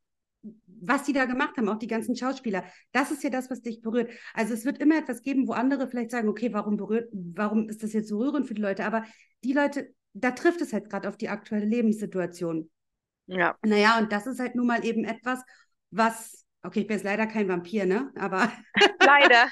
was 0.81 1.03
die 1.03 1.13
da 1.13 1.25
gemacht 1.25 1.57
haben, 1.57 1.69
auch 1.69 1.77
die 1.77 1.87
ganzen 1.87 2.15
Schauspieler. 2.15 2.63
Das 2.91 3.11
ist 3.11 3.23
ja 3.23 3.29
das, 3.29 3.49
was 3.49 3.61
dich 3.61 3.81
berührt. 3.81 4.11
Also 4.33 4.53
es 4.53 4.65
wird 4.65 4.79
immer 4.79 4.97
etwas 4.97 5.21
geben, 5.21 5.47
wo 5.47 5.53
andere 5.53 5.87
vielleicht 5.87 6.11
sagen, 6.11 6.27
okay, 6.27 6.53
warum 6.53 6.75
berührt, 6.75 7.09
warum 7.13 7.69
ist 7.69 7.83
das 7.83 7.93
jetzt 7.93 8.09
so 8.09 8.17
rührend 8.17 8.47
für 8.47 8.55
die 8.55 8.61
Leute? 8.61 8.85
Aber 8.85 9.05
die 9.43 9.53
Leute, 9.53 9.93
da 10.13 10.31
trifft 10.31 10.61
es 10.61 10.73
halt 10.73 10.89
gerade 10.89 11.07
auf 11.07 11.17
die 11.17 11.29
aktuelle 11.29 11.65
Lebenssituation. 11.65 12.69
Ja. 13.27 13.55
Naja, 13.63 13.99
und 13.99 14.11
das 14.11 14.27
ist 14.27 14.39
halt 14.39 14.55
nun 14.55 14.67
mal 14.67 14.83
eben 14.83 15.05
etwas, 15.05 15.41
was, 15.91 16.45
okay, 16.63 16.81
ich 16.81 16.87
bin 16.87 16.97
jetzt 16.97 17.05
leider 17.05 17.27
kein 17.27 17.47
Vampir, 17.47 17.85
ne? 17.85 18.11
Aber. 18.15 18.51
leider. 18.99 19.49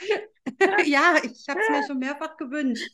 ja, 0.85 1.15
ich 1.23 1.45
habe 1.47 1.59
es 1.61 1.69
mir 1.69 1.87
schon 1.87 1.99
mehrfach 1.99 2.35
gewünscht. 2.37 2.91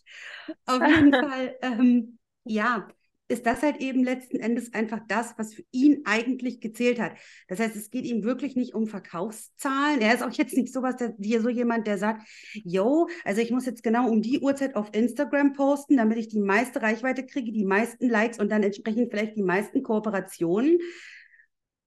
Auf 0.66 0.86
jeden 0.86 1.12
Fall, 1.14 1.56
ähm, 1.62 2.20
ja, 2.44 2.88
ist 3.28 3.46
das 3.46 3.64
halt 3.64 3.78
eben 3.78 4.04
letzten 4.04 4.40
Endes 4.40 4.74
einfach 4.74 5.00
das, 5.08 5.34
was 5.38 5.54
für 5.54 5.64
ihn 5.72 6.02
eigentlich 6.06 6.62
gezählt 6.62 7.00
hat. 7.00 7.14
Das 7.48 7.60
heißt, 7.60 7.76
es 7.76 7.90
geht 7.90 8.06
ihm 8.06 8.24
wirklich 8.24 8.56
nicht 8.56 8.76
um 8.76 8.86
Verkaufszahlen. 8.86 10.00
Er 10.02 10.14
ist 10.14 10.24
auch 10.24 10.32
jetzt 10.32 10.56
nicht 10.56 10.72
sowas, 10.72 10.96
der, 10.98 11.16
hier 11.20 11.42
so 11.42 11.50
jemand, 11.50 11.88
der 11.88 11.98
sagt, 11.98 12.28
yo, 12.54 13.08
also 13.24 13.42
ich 13.42 13.50
muss 13.50 13.66
jetzt 13.66 13.82
genau 13.82 14.10
um 14.10 14.22
die 14.22 14.40
Uhrzeit 14.42 14.76
auf 14.76 14.90
Instagram 14.94 15.54
posten, 15.54 15.98
damit 15.98 16.20
ich 16.20 16.28
die 16.28 16.40
meiste 16.40 16.82
Reichweite 16.82 17.26
kriege, 17.26 17.52
die 17.52 17.66
meisten 17.66 18.10
Likes 18.10 18.38
und 18.38 18.52
dann 18.52 18.62
entsprechend 18.62 19.10
vielleicht 19.10 19.36
die 19.36 19.44
meisten 19.44 19.82
Kooperationen. 19.82 20.78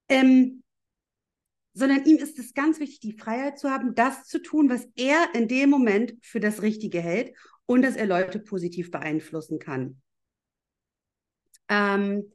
Ähm, 0.09 0.63
sondern 1.73 2.03
ihm 2.03 2.17
ist 2.17 2.37
es 2.39 2.53
ganz 2.53 2.81
wichtig, 2.81 2.99
die 2.99 3.17
Freiheit 3.17 3.57
zu 3.57 3.69
haben, 3.69 3.95
das 3.95 4.25
zu 4.25 4.41
tun, 4.41 4.69
was 4.69 4.85
er 4.95 5.33
in 5.33 5.47
dem 5.47 5.69
Moment 5.69 6.15
für 6.21 6.41
das 6.41 6.61
Richtige 6.61 6.99
hält 6.99 7.33
und 7.65 7.83
dass 7.83 7.95
er 7.95 8.07
Leute 8.07 8.39
positiv 8.39 8.91
beeinflussen 8.91 9.59
kann. 9.59 10.01
Ähm, 11.69 12.31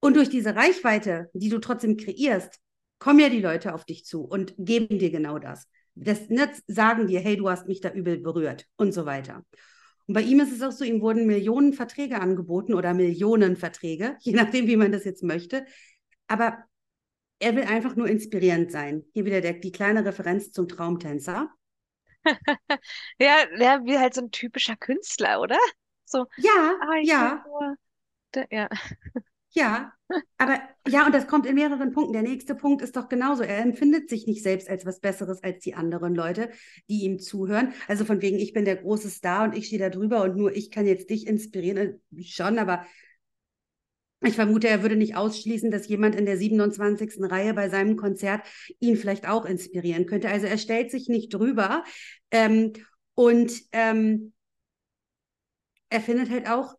und 0.00 0.16
durch 0.16 0.28
diese 0.28 0.54
Reichweite, 0.54 1.30
die 1.32 1.48
du 1.48 1.58
trotzdem 1.58 1.96
kreierst, 1.96 2.60
kommen 2.98 3.20
ja 3.20 3.28
die 3.28 3.40
Leute 3.40 3.74
auf 3.74 3.84
dich 3.84 4.04
zu 4.04 4.24
und 4.24 4.54
geben 4.58 4.98
dir 4.98 5.10
genau 5.10 5.38
das. 5.38 5.68
Das 5.94 6.28
Netz 6.28 6.62
sagen 6.66 7.06
dir, 7.06 7.20
hey, 7.20 7.36
du 7.36 7.48
hast 7.48 7.66
mich 7.66 7.80
da 7.80 7.90
übel 7.90 8.18
berührt 8.18 8.66
und 8.76 8.92
so 8.92 9.06
weiter. 9.06 9.44
Und 10.06 10.14
bei 10.14 10.22
ihm 10.22 10.40
ist 10.40 10.52
es 10.52 10.62
auch 10.62 10.72
so, 10.72 10.84
ihm 10.84 11.00
wurden 11.00 11.26
Millionen 11.26 11.72
Verträge 11.72 12.20
angeboten 12.20 12.74
oder 12.74 12.94
Millionen 12.94 13.56
Verträge, 13.56 14.16
je 14.20 14.32
nachdem, 14.32 14.66
wie 14.66 14.76
man 14.76 14.92
das 14.92 15.04
jetzt 15.04 15.22
möchte. 15.22 15.64
Aber 16.26 16.58
er 17.40 17.54
will 17.54 17.64
einfach 17.64 17.94
nur 17.94 18.08
inspirierend 18.08 18.72
sein. 18.72 19.04
Hier 19.12 19.24
wieder 19.24 19.40
der, 19.40 19.54
die 19.54 19.72
kleine 19.72 20.04
Referenz 20.04 20.50
zum 20.50 20.66
Traumtänzer. 20.66 21.50
ja, 23.18 23.36
ja, 23.56 23.84
wie 23.84 23.98
halt 23.98 24.14
so 24.14 24.22
ein 24.22 24.30
typischer 24.30 24.76
Künstler, 24.76 25.40
oder? 25.40 25.58
So, 26.04 26.26
ja, 26.36 26.74
ah, 26.80 26.96
ja. 27.02 27.44
Nur, 27.46 27.76
ja. 28.50 28.68
Ja, 29.50 29.92
aber 30.36 30.60
ja, 30.86 31.06
und 31.06 31.14
das 31.14 31.26
kommt 31.26 31.46
in 31.46 31.54
mehreren 31.54 31.92
Punkten. 31.92 32.12
Der 32.12 32.22
nächste 32.22 32.54
Punkt 32.54 32.82
ist 32.82 32.96
doch 32.96 33.08
genauso. 33.08 33.42
Er 33.42 33.58
empfindet 33.58 34.08
sich 34.08 34.26
nicht 34.26 34.42
selbst 34.42 34.68
als 34.68 34.84
was 34.86 35.00
Besseres 35.00 35.42
als 35.42 35.60
die 35.60 35.74
anderen 35.74 36.14
Leute, 36.14 36.50
die 36.88 37.02
ihm 37.02 37.18
zuhören. 37.18 37.72
Also 37.88 38.04
von 38.04 38.20
wegen, 38.22 38.38
ich 38.38 38.52
bin 38.52 38.64
der 38.64 38.76
große 38.76 39.08
Star 39.10 39.44
und 39.44 39.56
ich 39.56 39.66
stehe 39.66 39.80
da 39.80 39.90
drüber 39.90 40.22
und 40.22 40.36
nur 40.36 40.54
ich 40.54 40.70
kann 40.70 40.86
jetzt 40.86 41.10
dich 41.10 41.26
inspirieren. 41.26 42.00
Äh, 42.16 42.22
schon, 42.24 42.58
aber 42.58 42.84
ich 44.20 44.34
vermute, 44.34 44.68
er 44.68 44.82
würde 44.82 44.96
nicht 44.96 45.16
ausschließen, 45.16 45.70
dass 45.70 45.88
jemand 45.88 46.16
in 46.16 46.26
der 46.26 46.36
27. 46.36 47.30
Reihe 47.30 47.54
bei 47.54 47.68
seinem 47.68 47.96
Konzert 47.96 48.42
ihn 48.80 48.96
vielleicht 48.96 49.28
auch 49.28 49.44
inspirieren 49.44 50.06
könnte. 50.06 50.28
Also 50.28 50.46
er 50.46 50.58
stellt 50.58 50.90
sich 50.90 51.08
nicht 51.08 51.32
drüber. 51.32 51.84
Ähm, 52.30 52.72
und 53.14 53.52
ähm, 53.72 54.32
er 55.88 56.00
findet 56.00 56.30
halt 56.30 56.48
auch, 56.48 56.74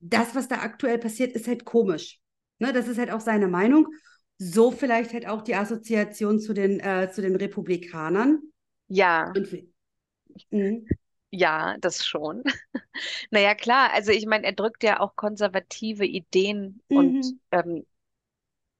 das, 0.00 0.34
was 0.34 0.48
da 0.48 0.56
aktuell 0.56 0.98
passiert, 0.98 1.32
ist 1.32 1.46
halt 1.46 1.64
komisch. 1.64 2.20
Ne, 2.58 2.72
das 2.72 2.88
ist 2.88 2.98
halt 2.98 3.10
auch 3.10 3.20
seine 3.20 3.48
Meinung. 3.48 3.86
So 4.38 4.70
vielleicht 4.70 5.12
halt 5.12 5.28
auch 5.28 5.42
die 5.42 5.54
Assoziation 5.54 6.40
zu 6.40 6.54
den, 6.54 6.80
äh, 6.80 7.10
zu 7.12 7.20
den 7.20 7.36
Republikanern. 7.36 8.40
Ja. 8.88 9.32
Und, 9.36 9.52
mhm. 10.50 10.86
Ja, 11.30 11.76
das 11.78 12.04
schon. 12.04 12.42
naja, 13.30 13.54
klar, 13.54 13.92
also 13.92 14.10
ich 14.10 14.26
meine, 14.26 14.46
er 14.46 14.52
drückt 14.52 14.82
ja 14.82 15.00
auch 15.00 15.14
konservative 15.16 16.04
Ideen 16.04 16.82
mhm. 16.88 16.96
und 16.96 17.34
ähm, 17.52 17.86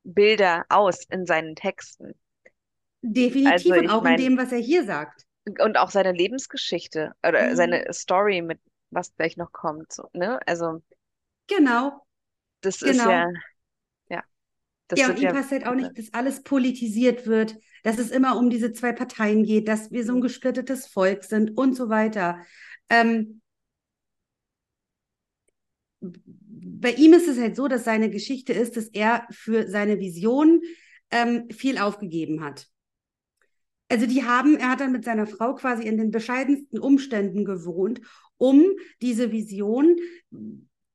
Bilder 0.02 0.64
aus 0.68 1.04
in 1.10 1.26
seinen 1.26 1.54
Texten. 1.54 2.14
Definitiv 3.02 3.72
also, 3.72 3.74
und 3.74 3.90
auch 3.90 4.02
mein, 4.02 4.18
in 4.18 4.24
dem, 4.24 4.38
was 4.38 4.52
er 4.52 4.58
hier 4.58 4.84
sagt. 4.84 5.24
Und 5.60 5.78
auch 5.78 5.90
seine 5.90 6.12
Lebensgeschichte 6.12 7.12
oder 7.26 7.50
mhm. 7.50 7.56
seine 7.56 7.92
Story 7.92 8.42
mit 8.42 8.60
was 8.90 9.14
gleich 9.14 9.36
noch 9.36 9.52
kommt. 9.52 9.92
So, 9.92 10.08
ne? 10.12 10.40
Also 10.46 10.82
Genau. 11.50 12.00
Das 12.60 12.80
genau. 12.80 12.90
ist 12.90 12.98
ja, 12.98 13.10
ja. 13.10 13.28
Ja, 14.98 15.10
und 15.10 15.18
ihm 15.18 15.24
ja, 15.24 15.32
passt 15.32 15.50
halt 15.50 15.66
auch 15.66 15.74
nicht, 15.74 15.96
dass 15.96 16.12
alles 16.12 16.42
politisiert 16.42 17.26
wird, 17.26 17.56
dass 17.82 17.98
es 17.98 18.10
immer 18.10 18.36
um 18.36 18.50
diese 18.50 18.72
zwei 18.72 18.92
Parteien 18.92 19.44
geht, 19.44 19.68
dass 19.68 19.90
wir 19.90 20.04
so 20.04 20.12
ein 20.12 20.18
mhm. 20.18 20.22
gesplittetes 20.22 20.86
Volk 20.86 21.24
sind 21.24 21.56
und 21.56 21.74
so 21.76 21.88
weiter. 21.88 22.38
Ähm, 22.88 23.40
bei 26.00 26.92
ihm 26.92 27.12
ist 27.12 27.28
es 27.28 27.38
halt 27.38 27.56
so, 27.56 27.68
dass 27.68 27.84
seine 27.84 28.10
Geschichte 28.10 28.52
ist, 28.52 28.76
dass 28.76 28.88
er 28.88 29.26
für 29.30 29.68
seine 29.68 29.98
Vision 29.98 30.62
ähm, 31.10 31.48
viel 31.50 31.78
aufgegeben 31.78 32.42
hat. 32.42 32.66
Also 33.88 34.06
die 34.06 34.24
haben, 34.24 34.56
er 34.56 34.70
hat 34.70 34.80
dann 34.80 34.92
mit 34.92 35.04
seiner 35.04 35.26
Frau 35.26 35.54
quasi 35.54 35.86
in 35.86 35.98
den 35.98 36.10
bescheidensten 36.10 36.78
Umständen 36.78 37.44
gewohnt, 37.44 38.00
um 38.36 38.64
diese 39.02 39.32
Vision 39.32 39.96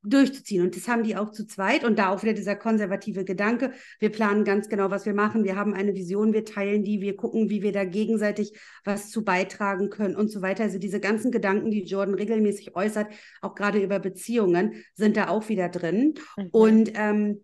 durchzuziehen. 0.06 0.64
Und 0.64 0.76
das 0.76 0.88
haben 0.88 1.04
die 1.04 1.16
auch 1.16 1.32
zu 1.32 1.46
zweit. 1.46 1.84
Und 1.84 2.00
da 2.00 2.10
auch 2.10 2.24
wieder 2.24 2.34
dieser 2.34 2.56
konservative 2.56 3.26
Gedanke, 3.26 3.72
wir 4.00 4.12
planen 4.12 4.44
ganz 4.44 4.70
genau, 4.70 4.92
was 4.92 5.06
wir 5.06 5.14
machen. 5.14 5.44
Wir 5.44 5.56
haben 5.56 5.74
eine 5.74 5.96
Vision, 5.96 6.34
wir 6.34 6.46
teilen 6.46 6.84
die, 6.84 7.02
wir 7.02 7.16
gucken, 7.16 7.50
wie 7.50 7.62
wir 7.62 7.72
da 7.72 7.84
gegenseitig 7.84 8.58
was 8.84 9.10
zu 9.10 9.24
beitragen 9.24 9.90
können 9.90 10.16
und 10.16 10.30
so 10.30 10.42
weiter. 10.42 10.64
Also 10.64 10.80
diese 10.80 11.00
ganzen 11.00 11.32
Gedanken, 11.32 11.72
die 11.72 11.84
Jordan 11.84 12.16
regelmäßig 12.16 12.76
äußert, 12.76 13.08
auch 13.42 13.56
gerade 13.56 13.82
über 13.82 14.00
Beziehungen, 14.00 14.84
sind 14.94 15.18
da 15.18 15.30
auch 15.30 15.50
wieder 15.50 15.70
drin. 15.70 16.16
Mhm. 16.38 16.50
Und 16.52 16.92
ähm, 16.96 17.44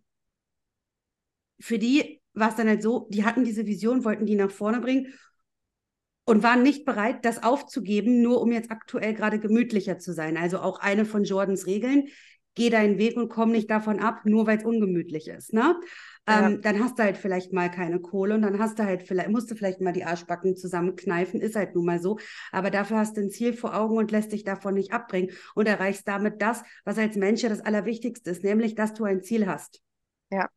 für 1.60 1.78
die 1.78 2.22
war 2.34 2.50
es 2.50 2.56
dann 2.56 2.68
halt 2.68 2.82
so, 2.82 3.08
die 3.10 3.26
hatten 3.26 3.44
diese 3.44 3.66
Vision, 3.66 4.04
wollten 4.04 4.26
die 4.26 4.36
nach 4.36 4.52
vorne 4.52 4.80
bringen 4.80 5.14
und 6.26 6.44
waren 6.44 6.64
nicht 6.64 6.86
bereit, 6.86 7.26
das 7.26 7.44
aufzugeben, 7.44 8.22
nur 8.22 8.42
um 8.42 8.52
jetzt 8.52 8.72
aktuell 8.72 9.14
gerade 9.14 9.40
gemütlicher 9.40 10.00
zu 10.00 10.14
sein. 10.14 10.38
Also 10.38 10.60
auch 10.60 10.80
eine 10.80 11.06
von 11.06 11.24
Jordans 11.24 11.66
Regeln 11.66 12.08
geh 12.56 12.70
deinen 12.70 12.98
Weg 12.98 13.16
und 13.16 13.30
komm 13.30 13.52
nicht 13.52 13.70
davon 13.70 14.00
ab, 14.00 14.22
nur 14.26 14.46
weil 14.46 14.58
es 14.58 14.66
ungemütlich 14.66 15.28
ist. 15.30 15.54
Ne? 15.54 15.80
Ja. 16.28 16.48
Ähm, 16.48 16.62
dann 16.62 16.80
hast 16.84 17.00
du 17.00 17.04
halt 17.04 17.18
vielleicht 17.18 17.54
mal 17.54 17.72
keine 17.72 18.00
Kohle 18.00 18.36
und 18.36 18.42
dann 18.42 18.60
hast 18.60 18.78
du 18.78 18.84
halt 18.84 19.04
vielleicht, 19.04 19.30
musst 19.30 19.50
du 19.50 19.56
vielleicht 19.56 19.82
mal 19.82 19.94
die 19.94 20.04
Arschbacken 20.04 20.56
zusammenkneifen, 20.56 21.40
ist 21.42 21.56
halt 21.56 21.76
nun 21.76 21.86
mal 21.86 22.00
so. 22.00 22.20
Aber 22.52 22.70
dafür 22.70 22.98
hast 22.98 23.18
du 23.18 23.22
ein 23.22 23.30
Ziel 23.30 23.54
vor 23.54 23.76
Augen 23.76 23.98
und 23.98 24.12
lässt 24.12 24.32
dich 24.32 24.44
davon 24.44 24.74
nicht 24.74 24.92
abbringen 24.92 25.32
und 25.56 25.68
erreichst 25.68 26.08
damit 26.08 26.42
das, 26.42 26.64
was 26.84 26.98
als 26.98 27.16
Mensch 27.16 27.42
ja 27.42 27.50
das 27.50 27.62
Allerwichtigste 27.62 28.30
ist, 28.30 28.44
nämlich, 28.44 28.76
dass 28.76 28.94
du 28.94 29.06
ein 29.06 29.24
Ziel 29.24 29.48
hast. 29.48 29.82
Ja. 30.30 30.50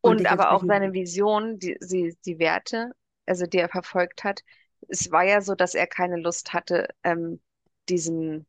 Und, 0.00 0.20
und 0.20 0.26
aber 0.26 0.52
auch 0.52 0.64
seine 0.64 0.92
Vision, 0.92 1.58
die, 1.58 1.76
die, 1.82 2.16
die 2.24 2.38
Werte, 2.38 2.92
also 3.26 3.46
die 3.46 3.58
er 3.58 3.68
verfolgt 3.68 4.24
hat. 4.24 4.40
Es 4.88 5.10
war 5.10 5.24
ja 5.24 5.40
so, 5.40 5.54
dass 5.54 5.74
er 5.74 5.86
keine 5.86 6.16
Lust 6.16 6.52
hatte, 6.52 6.88
ähm, 7.02 7.40
diesen 7.88 8.46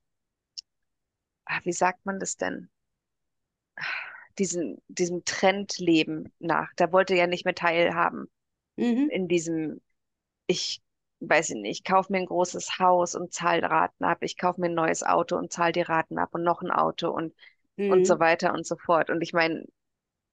wie 1.64 1.74
sagt 1.74 2.06
man 2.06 2.20
das 2.20 2.38
denn? 2.38 2.70
Diesen, 4.38 4.82
diesem 4.88 5.26
Trendleben 5.26 6.32
nach. 6.40 6.72
Da 6.76 6.92
wollte 6.92 7.14
er 7.14 7.22
ja 7.22 7.28
nicht 7.28 7.46
mehr 7.46 7.56
teilhaben. 7.56 8.30
Mhm. 8.76 9.10
In 9.10 9.28
diesem, 9.28 9.82
ich 10.46 10.82
weiß 11.20 11.50
nicht, 11.52 11.80
ich 11.80 11.84
kaufe 11.84 12.12
mir 12.12 12.20
ein 12.20 12.26
großes 12.28 12.80
Haus 12.80 13.16
und 13.16 13.34
zahle 13.34 13.64
Raten 13.64 14.04
ab. 14.04 14.20
Ich 14.22 14.38
kaufe 14.38 14.62
mir 14.62 14.68
ein 14.68 14.76
neues 14.76 15.04
Auto 15.04 15.38
und 15.38 15.52
zahle 15.52 15.72
die 15.72 15.82
Raten 15.82 16.20
ab 16.20 16.30
und 16.34 16.44
noch 16.44 16.62
ein 16.62 16.72
Auto 16.72 17.10
und, 17.10 17.34
mhm. 17.78 17.92
und 17.92 18.06
so 18.06 18.16
mhm. 18.16 18.20
weiter 18.20 18.54
und 18.54 18.66
so 18.66 18.76
fort. 18.78 19.10
Und 19.10 19.22
ich 19.22 19.34
meine, 19.34 19.66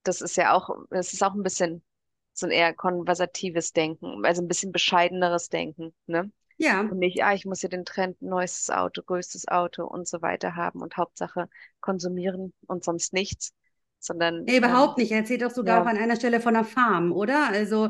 das 0.03 0.21
ist 0.21 0.37
ja 0.37 0.53
auch, 0.53 0.69
das 0.91 1.13
ist 1.13 1.23
auch 1.23 1.33
ein 1.33 1.43
bisschen 1.43 1.83
so 2.33 2.45
ein 2.47 2.51
eher 2.51 2.73
konversatives 2.73 3.73
Denken, 3.73 4.25
also 4.25 4.41
ein 4.41 4.47
bisschen 4.47 4.71
bescheideneres 4.71 5.49
Denken, 5.49 5.93
ne? 6.05 6.31
Ja. 6.57 6.81
Und 6.81 6.99
nicht, 6.99 7.23
ah, 7.23 7.33
ich 7.33 7.45
muss 7.45 7.59
hier 7.59 7.69
den 7.69 7.85
Trend, 7.85 8.21
neuestes 8.21 8.69
Auto, 8.69 9.01
größtes 9.03 9.47
Auto 9.47 9.85
und 9.85 10.07
so 10.07 10.21
weiter 10.21 10.55
haben 10.55 10.81
und 10.81 10.97
Hauptsache 10.97 11.49
konsumieren 11.81 12.53
und 12.67 12.83
sonst 12.83 13.13
nichts, 13.13 13.53
sondern. 13.99 14.43
Nee, 14.43 14.57
überhaupt 14.57 14.97
ähm, 14.97 15.03
nicht. 15.03 15.11
Er 15.11 15.19
erzählt 15.19 15.43
auch 15.43 15.51
sogar 15.51 15.77
ja. 15.77 15.83
auch 15.83 15.87
an 15.87 15.97
einer 15.97 16.15
Stelle 16.15 16.39
von 16.39 16.55
einer 16.55 16.65
Farm, 16.65 17.11
oder? 17.11 17.49
Also 17.49 17.89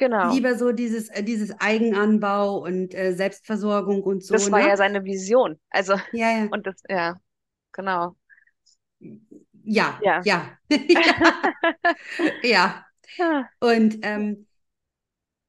Genau. 0.00 0.32
Lieber 0.32 0.54
so 0.54 0.72
dieses, 0.72 1.10
äh, 1.10 1.22
dieses 1.22 1.52
Eigenanbau 1.60 2.56
und 2.56 2.94
äh, 2.94 3.12
Selbstversorgung 3.12 4.02
und 4.02 4.24
so. 4.24 4.32
Das 4.32 4.50
war 4.50 4.60
ne? 4.60 4.68
ja 4.68 4.76
seine 4.78 5.04
Vision. 5.04 5.60
Also, 5.68 5.92
ja, 6.12 6.38
ja. 6.38 6.48
und 6.50 6.66
das, 6.66 6.82
ja, 6.88 7.20
genau. 7.72 8.16
Ja, 9.62 10.00
ja, 10.02 10.22
ja. 10.24 10.58
ja. 12.42 12.86
ja. 13.18 13.48
Und 13.60 13.98
ähm, 14.00 14.46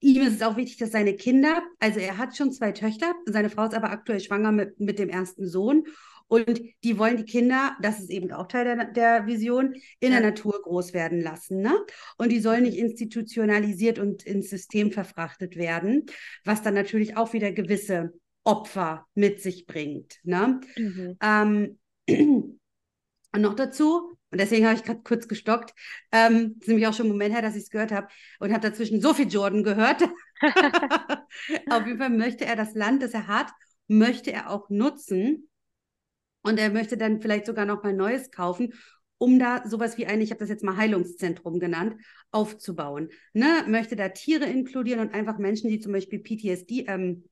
ihm 0.02 0.24
ist 0.24 0.36
es 0.36 0.42
auch 0.42 0.58
wichtig, 0.58 0.78
dass 0.78 0.92
seine 0.92 1.16
Kinder, 1.16 1.64
also 1.80 2.00
er 2.00 2.18
hat 2.18 2.36
schon 2.36 2.52
zwei 2.52 2.72
Töchter, 2.72 3.14
seine 3.26 3.50
Frau 3.50 3.66
ist 3.66 3.74
aber 3.74 3.92
aktuell 3.92 4.20
schwanger 4.20 4.52
mit, 4.52 4.80
mit 4.80 5.00
dem 5.00 5.10
ersten 5.10 5.48
Sohn. 5.48 5.86
Und 6.28 6.62
die 6.86 6.98
wollen 6.98 7.18
die 7.18 7.26
Kinder, 7.26 7.76
das 7.82 8.00
ist 8.00 8.10
eben 8.10 8.32
auch 8.32 8.48
Teil 8.48 8.64
der, 8.64 8.86
der 8.86 9.28
Vision, 9.28 9.76
in 10.00 10.12
der 10.12 10.22
Natur 10.22 10.62
groß 10.64 10.94
werden 10.94 11.20
lassen. 11.20 11.60
Ne? 11.60 11.74
Und 12.18 12.32
die 12.32 12.40
sollen 12.40 12.64
nicht 12.64 12.78
institutionalisiert 12.78 14.00
und 14.00 14.24
ins 14.24 14.50
System 14.50 14.94
verfrachtet 14.94 15.58
werden, 15.58 16.06
was 16.46 16.62
dann 16.62 16.74
natürlich 16.74 17.18
auch 17.18 17.34
wieder 17.34 17.52
gewisse 17.52 18.14
Opfer 18.46 19.06
mit 19.14 19.42
sich 19.42 19.66
bringt. 19.66 20.20
Ne? 20.24 20.62
Mhm. 20.78 21.18
Ähm, 21.22 21.80
und 22.08 23.42
noch 23.42 23.56
dazu, 23.56 24.18
und 24.32 24.40
deswegen 24.40 24.66
habe 24.66 24.76
ich 24.76 24.84
gerade 24.84 25.02
kurz 25.04 25.28
gestockt, 25.28 25.74
ähm, 26.12 26.56
ist 26.60 26.68
nämlich 26.68 26.88
auch 26.88 26.94
schon 26.94 27.08
ein 27.08 27.12
Moment 27.12 27.34
her, 27.34 27.42
dass 27.42 27.56
ich 27.56 27.64
es 27.64 27.70
gehört 27.70 27.92
habe 27.92 28.08
und 28.40 28.52
habe 28.52 28.68
dazwischen 28.68 29.02
so 29.02 29.14
viel 29.14 29.28
Jordan 29.28 29.64
gehört. 29.64 30.02
Auf 31.70 31.86
jeden 31.86 32.00
Fall 32.00 32.10
möchte 32.10 32.46
er 32.46 32.56
das 32.56 32.74
Land, 32.74 33.04
das 33.04 33.14
er 33.14 33.28
hat, 33.28 33.52
möchte 33.88 34.32
er 34.32 34.50
auch 34.50 34.70
nutzen, 34.70 35.50
und 36.44 36.60
er 36.60 36.72
möchte 36.72 36.98
dann 36.98 37.22
vielleicht 37.22 37.46
sogar 37.46 37.66
noch 37.66 37.84
mal 37.84 37.94
Neues 37.94 38.32
kaufen, 38.32 38.74
um 39.18 39.38
da 39.38 39.68
sowas 39.68 39.98
wie 39.98 40.08
ein, 40.08 40.22
ich 40.22 40.32
habe 40.32 40.40
das 40.40 40.50
jetzt 40.50 40.64
mal 40.64 40.78
Heilungszentrum 40.78 41.60
genannt, 41.60 41.96
aufzubauen. 42.32 43.10
Ne? 43.34 43.64
Möchte 43.68 43.96
da 43.96 44.10
Tiere 44.10 44.46
inkludieren 44.46 45.00
und 45.00 45.14
einfach 45.14 45.38
Menschen, 45.38 45.70
die 45.70 45.80
zum 45.80 45.92
Beispiel 45.92 46.20
PTSD, 46.20 46.86
ähm, 46.88 47.26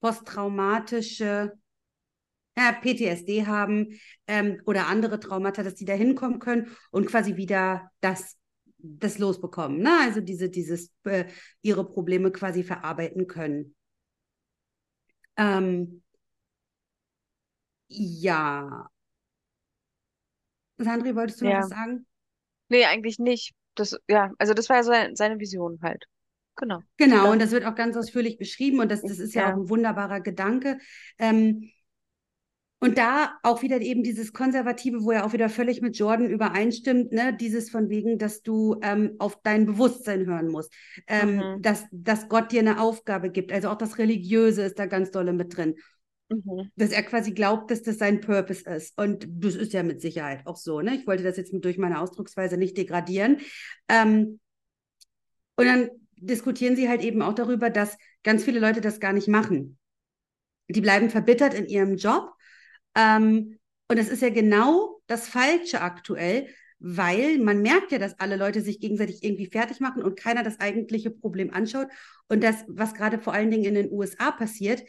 posttraumatische 0.00 1.52
ja, 2.56 2.72
PTSD 2.72 3.46
haben 3.46 3.98
ähm, 4.26 4.60
oder 4.66 4.86
andere 4.88 5.18
Traumata, 5.20 5.62
dass 5.62 5.74
die 5.74 5.84
da 5.84 5.94
hinkommen 5.94 6.38
können 6.38 6.70
und 6.90 7.06
quasi 7.06 7.36
wieder 7.36 7.90
das, 8.00 8.36
das 8.78 9.18
losbekommen. 9.18 9.78
Ne? 9.78 9.90
Also 10.02 10.20
diese, 10.20 10.50
dieses, 10.50 10.90
äh, 11.04 11.24
ihre 11.62 11.84
Probleme 11.88 12.30
quasi 12.30 12.62
verarbeiten 12.62 13.26
können. 13.26 13.74
Ähm, 15.36 16.02
ja. 18.24 18.88
Sandri, 20.78 21.14
wolltest 21.14 21.40
du 21.40 21.44
noch 21.46 21.52
Ja. 21.52 21.60
was 21.60 21.68
sagen? 21.68 22.06
Nee, 22.68 22.84
eigentlich 22.86 23.18
nicht. 23.18 23.52
Das, 23.74 23.96
ja, 24.08 24.30
also 24.38 24.54
das 24.54 24.68
war 24.68 24.76
ja 24.76 24.82
seine, 24.82 25.16
seine 25.16 25.38
Vision 25.38 25.78
halt. 25.82 26.04
Genau. 26.56 26.80
Genau, 26.98 27.32
und 27.32 27.40
das 27.40 27.50
wird 27.50 27.64
auch 27.64 27.74
ganz 27.74 27.96
ausführlich 27.96 28.38
beschrieben 28.38 28.80
und 28.80 28.90
das, 28.90 29.00
das 29.02 29.18
ist 29.18 29.34
ja, 29.34 29.42
Ja. 29.42 29.52
auch 29.54 29.56
ein 29.58 29.68
wunderbarer 29.68 30.20
Gedanke. 30.20 30.78
Ähm, 31.18 31.70
und 32.82 32.98
da 32.98 33.38
auch 33.44 33.62
wieder 33.62 33.80
eben 33.80 34.02
dieses 34.02 34.32
Konservative, 34.32 35.04
wo 35.04 35.12
er 35.12 35.24
auch 35.24 35.32
wieder 35.32 35.48
völlig 35.48 35.80
mit 35.80 35.96
Jordan 35.96 36.28
übereinstimmt, 36.28 37.12
ne? 37.12 37.32
dieses 37.32 37.70
von 37.70 37.88
wegen, 37.88 38.18
dass 38.18 38.42
du 38.42 38.76
ähm, 38.82 39.14
auf 39.20 39.40
dein 39.44 39.66
Bewusstsein 39.66 40.26
hören 40.26 40.48
musst, 40.48 40.72
ähm, 41.06 41.36
Mhm. 41.36 41.62
dass, 41.62 41.86
dass 41.92 42.28
Gott 42.28 42.50
dir 42.50 42.58
eine 42.58 42.80
Aufgabe 42.80 43.30
gibt. 43.30 43.52
Also 43.52 43.68
auch 43.68 43.78
das 43.78 43.98
Religiöse 43.98 44.62
ist 44.62 44.80
da 44.80 44.86
ganz 44.86 45.12
dolle 45.12 45.32
mit 45.32 45.56
drin. 45.56 45.76
Mhm. 46.28 46.70
dass 46.76 46.90
er 46.90 47.02
quasi 47.02 47.32
glaubt, 47.32 47.70
dass 47.70 47.82
das 47.82 47.98
sein 47.98 48.20
Purpose 48.20 48.68
ist. 48.68 48.98
Und 48.98 49.28
das 49.28 49.54
ist 49.54 49.72
ja 49.72 49.82
mit 49.82 50.00
Sicherheit 50.00 50.46
auch 50.46 50.56
so. 50.56 50.80
Ne? 50.80 50.96
Ich 50.96 51.06
wollte 51.06 51.22
das 51.22 51.36
jetzt 51.36 51.52
durch 51.52 51.78
meine 51.78 52.00
Ausdrucksweise 52.00 52.56
nicht 52.56 52.76
degradieren. 52.76 53.38
Ähm, 53.88 54.40
und 55.56 55.66
dann 55.66 55.90
diskutieren 56.16 56.74
sie 56.74 56.88
halt 56.88 57.04
eben 57.04 57.22
auch 57.22 57.34
darüber, 57.34 57.70
dass 57.70 57.96
ganz 58.24 58.42
viele 58.42 58.58
Leute 58.60 58.80
das 58.80 58.98
gar 58.98 59.12
nicht 59.12 59.28
machen. 59.28 59.78
Die 60.68 60.80
bleiben 60.80 61.10
verbittert 61.10 61.54
in 61.54 61.66
ihrem 61.66 61.96
Job. 61.96 62.32
Ähm, 62.94 63.58
und 63.88 63.98
das 63.98 64.08
ist 64.08 64.22
ja 64.22 64.30
genau 64.30 65.00
das 65.06 65.28
Falsche 65.28 65.80
aktuell, 65.80 66.48
weil 66.78 67.38
man 67.38 67.62
merkt 67.62 67.92
ja, 67.92 67.98
dass 67.98 68.18
alle 68.18 68.36
Leute 68.36 68.60
sich 68.60 68.80
gegenseitig 68.80 69.22
irgendwie 69.22 69.46
fertig 69.46 69.80
machen 69.80 70.02
und 70.02 70.18
keiner 70.18 70.42
das 70.42 70.60
eigentliche 70.60 71.10
Problem 71.10 71.52
anschaut. 71.52 71.88
Und 72.28 72.42
das, 72.42 72.64
was 72.68 72.94
gerade 72.94 73.18
vor 73.18 73.34
allen 73.34 73.50
Dingen 73.50 73.64
in 73.64 73.74
den 73.74 73.92
USA 73.92 74.30
passiert, 74.30 74.82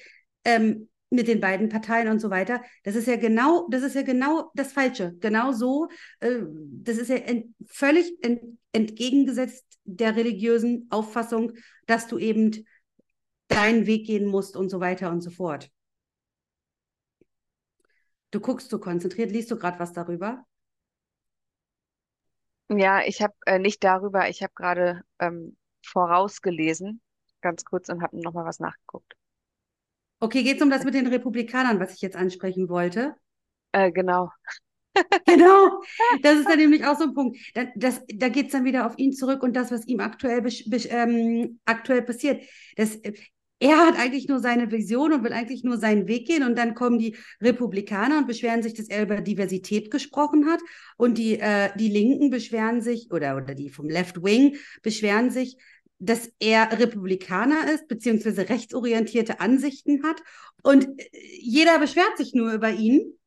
ähm, 0.45 0.89
mit 1.13 1.28
den 1.28 1.39
beiden 1.39 1.69
Parteien 1.69 2.08
und 2.08 2.19
so 2.19 2.32
weiter. 2.32 2.63
Das 2.84 2.95
ist 2.95 3.08
ja 3.08 3.17
genau, 3.17 3.67
das 3.69 3.84
ist 3.84 3.95
ja 3.95 4.01
genau 4.01 4.51
das 4.56 4.73
Falsche. 4.73 5.13
Genau 5.19 5.51
so, 5.51 5.88
äh, 6.21 6.39
das 6.82 6.97
ist 6.97 7.10
ja 7.10 7.17
ent, 7.17 7.54
völlig 7.67 8.12
ent, 8.23 8.41
entgegengesetzt 8.71 9.65
der 9.84 10.15
religiösen 10.15 10.88
Auffassung, 10.89 11.54
dass 11.86 12.08
du 12.08 12.17
eben 12.17 12.65
deinen 13.47 13.86
Weg 13.86 14.08
gehen 14.08 14.25
musst 14.25 14.58
und 14.58 14.69
so 14.69 14.80
weiter 14.80 15.12
und 15.12 15.21
so 15.21 15.30
fort. 15.30 15.69
Du 18.34 18.39
guckst 18.39 18.72
so 18.72 18.80
konzentriert, 18.80 19.30
liest 19.30 19.52
du 19.52 19.58
gerade 19.58 19.78
was 19.80 19.93
darüber? 19.93 20.43
Ja, 22.67 23.04
ich 23.06 23.22
habe 23.22 23.36
äh, 23.46 23.60
nicht 23.60 23.84
darüber, 23.84 24.28
ich 24.28 24.41
habe 24.41 24.54
gerade 24.56 25.04
ähm, 25.19 25.56
vorausgelesen, 25.86 27.00
ganz 27.41 27.63
kurz 27.63 27.89
und 27.89 28.02
habe 28.02 28.19
nochmal 28.19 28.46
was 28.46 28.60
nachgeguckt. 28.60 29.13
Okay, 30.19 30.41
geht 30.41 30.56
es 30.56 30.63
um 30.63 30.72
das 30.72 30.84
mit 30.84 30.96
den 30.96 31.06
Republikanern, 31.06 31.80
was 31.80 31.93
ich 31.93 32.02
jetzt 32.02 32.15
ansprechen 32.15 32.69
wollte? 32.69 33.13
Äh, 33.72 33.91
genau. 33.91 34.32
genau, 35.26 35.82
das 36.22 36.39
ist 36.39 36.50
dann 36.50 36.58
nämlich 36.58 36.86
auch 36.86 36.98
so 36.98 37.06
ein 37.06 37.13
Punkt. 37.13 37.38
Da, 37.56 37.65
das, 37.76 38.02
da 38.08 38.30
geht 38.30 38.48
es 38.48 38.52
dann 38.52 38.63
wieder 38.65 38.86
auf 38.86 38.98
ihn 38.98 39.12
zurück 39.12 39.41
und 39.43 39.56
das, 39.56 39.72
was 39.72 39.88
ihm 39.88 40.00
aktuell, 40.00 40.43
ähm, 40.89 41.60
aktuell 41.65 42.04
passiert. 42.04 42.43
Das, 42.76 43.00
er 43.63 43.78
hat 43.78 43.97
eigentlich 43.97 44.28
nur 44.28 44.39
seine 44.39 44.69
Vision 44.71 45.13
und 45.13 45.23
will 45.23 45.32
eigentlich 45.32 45.63
nur 45.63 45.78
seinen 45.78 46.06
Weg 46.10 46.28
gehen 46.28 46.43
und 46.43 46.58
dann 46.58 46.76
kommen 46.76 46.99
die 46.99 47.15
Republikaner 47.41 48.17
und 48.17 48.28
beschweren 48.28 48.62
sich, 48.62 48.73
dass 48.73 48.89
er 48.89 49.04
über 49.04 49.21
Diversität 49.21 49.89
gesprochen 49.89 50.47
hat 50.47 50.60
und 50.97 51.17
die, 51.17 51.39
äh, 51.39 51.69
die 51.78 51.88
Linken 51.88 52.30
beschweren 52.30 52.82
sich 52.82 53.10
oder, 53.10 53.38
oder 53.38 53.56
die 53.56 53.69
vom 53.69 53.88
Left 53.88 54.21
Wing 54.21 54.58
beschweren 54.82 55.32
sich, 55.32 55.56
dass 55.99 56.30
er 56.39 56.78
Republikaner 56.78 57.71
ist, 57.73 57.88
beziehungsweise 57.88 58.49
rechtsorientierte 58.49 59.39
Ansichten 59.39 60.04
hat. 60.04 60.21
Und 60.62 60.84
äh, 60.99 61.10
jeder 61.39 61.80
beschwert 61.80 62.17
sich 62.17 62.34
nur 62.34 62.52
über 62.52 62.69
ihn. 62.69 63.17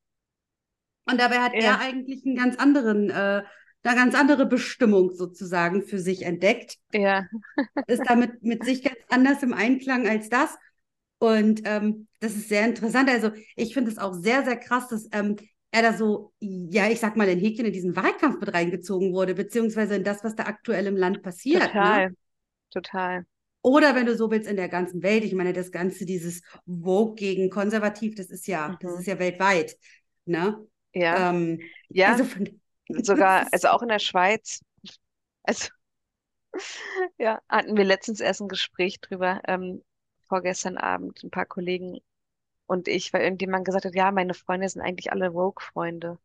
Und 1.09 1.19
dabei 1.19 1.39
hat 1.39 1.53
ja. 1.55 1.61
er 1.61 1.79
eigentlich 1.79 2.23
einen 2.23 2.35
ganz 2.35 2.57
anderen, 2.57 3.09
äh, 3.09 3.41
eine 3.83 3.95
ganz 3.95 4.15
andere 4.15 4.45
Bestimmung 4.45 5.11
sozusagen 5.13 5.83
für 5.83 5.99
sich 5.99 6.23
entdeckt. 6.23 6.77
Ja. 6.93 7.25
ist 7.87 8.03
damit 8.05 8.43
mit 8.43 8.63
sich 8.63 8.83
ganz 8.83 8.97
anders 9.09 9.43
im 9.43 9.53
Einklang 9.53 10.07
als 10.07 10.29
das. 10.29 10.57
Und 11.19 11.61
ähm, 11.65 12.07
das 12.19 12.35
ist 12.35 12.49
sehr 12.49 12.65
interessant. 12.65 13.09
Also 13.09 13.31
ich 13.55 13.73
finde 13.73 13.91
es 13.91 13.97
auch 13.97 14.13
sehr, 14.13 14.43
sehr 14.43 14.57
krass, 14.57 14.89
dass 14.89 15.07
ähm, 15.11 15.37
er 15.71 15.81
da 15.81 15.93
so, 15.93 16.33
ja, 16.39 16.89
ich 16.89 16.99
sag 16.99 17.17
mal, 17.17 17.27
in 17.27 17.39
Häkchen 17.39 17.65
in 17.65 17.73
diesen 17.73 17.95
Wahlkampf 17.95 18.39
mit 18.39 18.53
reingezogen 18.53 19.13
wurde, 19.13 19.35
beziehungsweise 19.35 19.95
in 19.95 20.03
das, 20.03 20.23
was 20.23 20.35
da 20.35 20.43
aktuell 20.43 20.87
im 20.87 20.95
Land 20.97 21.21
passiert. 21.21 21.61
Ne? 21.61 21.67
Total. 21.67 22.09
Ne? 22.09 22.15
Total. 22.71 23.25
Oder 23.61 23.95
wenn 23.95 24.05
du 24.05 24.15
so 24.15 24.31
willst, 24.31 24.49
in 24.49 24.55
der 24.55 24.69
ganzen 24.69 25.03
Welt. 25.03 25.23
Ich 25.23 25.33
meine, 25.33 25.53
das 25.53 25.71
Ganze, 25.71 26.05
dieses 26.05 26.41
Vogue 26.65 27.15
gegen 27.15 27.49
konservativ, 27.49 28.15
das 28.15 28.27
ist 28.27 28.47
ja, 28.47 28.69
mhm. 28.69 28.77
das 28.81 28.99
ist 28.99 29.07
ja 29.07 29.19
weltweit. 29.19 29.75
Ne? 30.25 30.65
Ja. 30.93 31.31
Ähm, 31.31 31.59
ja. 31.89 32.11
Also 32.11 32.23
von, 32.23 32.59
Sogar, 32.89 33.47
also 33.51 33.69
auch 33.69 33.81
in 33.81 33.89
der 33.89 33.99
Schweiz. 33.99 34.63
Also, 35.43 35.69
ja, 37.17 37.41
hatten 37.49 37.77
wir 37.77 37.83
letztens 37.83 38.19
erst 38.19 38.41
ein 38.41 38.47
Gespräch 38.47 38.99
drüber, 39.01 39.41
ähm, 39.47 39.83
vorgestern 40.27 40.77
Abend, 40.77 41.23
ein 41.23 41.31
paar 41.31 41.45
Kollegen 41.45 41.99
und 42.67 42.87
ich, 42.89 43.13
weil 43.13 43.21
irgendjemand 43.21 43.65
gesagt 43.65 43.85
hat, 43.85 43.95
ja, 43.95 44.11
meine 44.11 44.33
Freunde 44.33 44.67
sind 44.67 44.81
eigentlich 44.81 45.11
alle 45.11 45.33
Woke-Freunde. 45.33 46.19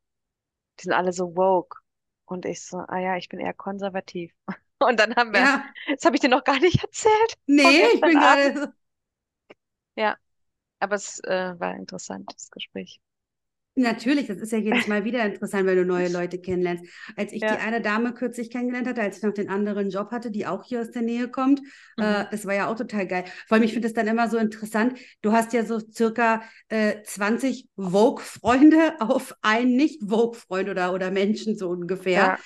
Die 0.78 0.84
sind 0.84 0.92
alle 0.92 1.12
so 1.12 1.36
woke. 1.36 1.78
Und 2.24 2.44
ich 2.46 2.62
so, 2.64 2.78
ah 2.78 2.98
ja, 2.98 3.16
ich 3.16 3.28
bin 3.28 3.40
eher 3.40 3.54
konservativ. 3.54 4.34
Und 4.78 4.98
dann 4.98 5.14
haben 5.14 5.32
wir, 5.32 5.40
ja. 5.40 5.64
das 5.88 6.04
habe 6.04 6.16
ich 6.16 6.20
dir 6.20 6.28
noch 6.28 6.42
gar 6.42 6.58
nicht 6.58 6.82
erzählt. 6.82 7.34
Nee, 7.46 7.86
ich 7.94 8.00
bin 8.00 8.18
gerade. 8.18 8.74
Ja, 9.94 10.16
aber 10.80 10.96
es 10.96 11.20
äh, 11.20 11.54
war 11.60 11.68
ein 11.68 11.80
interessantes 11.80 12.50
Gespräch. 12.50 13.00
Natürlich, 13.74 14.26
das 14.26 14.38
ist 14.38 14.52
ja 14.52 14.58
jedes 14.58 14.86
Mal 14.86 15.04
wieder 15.04 15.24
interessant, 15.24 15.64
wenn 15.66 15.76
du 15.76 15.86
neue 15.86 16.08
Leute 16.12 16.38
kennenlernst. 16.38 16.84
Als 17.16 17.32
ich 17.32 17.40
ja. 17.40 17.56
die 17.56 17.62
eine 17.62 17.80
Dame 17.80 18.12
kürzlich 18.12 18.50
kennengelernt 18.50 18.86
hatte, 18.86 19.00
als 19.00 19.18
ich 19.18 19.22
noch 19.22 19.32
den 19.32 19.48
anderen 19.48 19.88
Job 19.88 20.10
hatte, 20.10 20.30
die 20.30 20.46
auch 20.46 20.64
hier 20.64 20.82
aus 20.82 20.90
der 20.90 21.02
Nähe 21.02 21.28
kommt, 21.28 21.60
mhm. 21.96 22.04
äh, 22.04 22.26
das 22.30 22.44
war 22.44 22.54
ja 22.54 22.70
auch 22.70 22.76
total 22.76 23.06
geil. 23.06 23.24
Vor 23.48 23.56
allem, 23.56 23.64
ich 23.64 23.72
finde 23.72 23.88
es 23.88 23.94
dann 23.94 24.06
immer 24.06 24.28
so 24.28 24.36
interessant, 24.36 24.98
du 25.22 25.32
hast 25.32 25.54
ja 25.54 25.64
so 25.64 25.80
circa 25.80 26.42
äh, 26.68 27.02
20 27.02 27.68
Vogue-Freunde 27.76 28.96
auf 29.00 29.34
einen 29.40 29.76
Nicht-Vogue-Freund 29.76 30.68
oder, 30.68 30.92
oder 30.92 31.10
Menschen 31.10 31.56
so 31.56 31.70
ungefähr. 31.70 32.38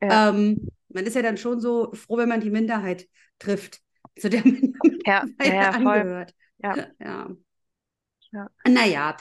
Ja. 0.00 0.08
Ja. 0.08 0.28
Ähm, 0.28 0.68
man 0.90 1.06
ist 1.06 1.16
ja 1.16 1.22
dann 1.22 1.38
schon 1.38 1.60
so 1.60 1.90
froh, 1.94 2.18
wenn 2.18 2.28
man 2.28 2.40
die 2.40 2.50
Minderheit 2.50 3.06
trifft, 3.38 3.80
zu 4.18 4.28
der 4.28 4.42
man 4.44 4.74
ja, 5.06 5.24
ja, 5.42 5.70
angehört. 5.70 6.34
Ja. 6.62 7.30
ja. 8.36 8.50
Ja. 8.66 8.72
Naja, 8.72 9.16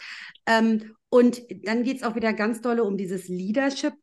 ähm, 0.46 0.96
und 1.10 1.44
dann 1.64 1.84
geht 1.84 1.98
es 1.98 2.04
auch 2.04 2.16
wieder 2.16 2.34
ganz 2.34 2.62
dolle 2.62 2.84
um 2.84 2.98
dieses 2.98 3.28
Leadership, 3.28 3.94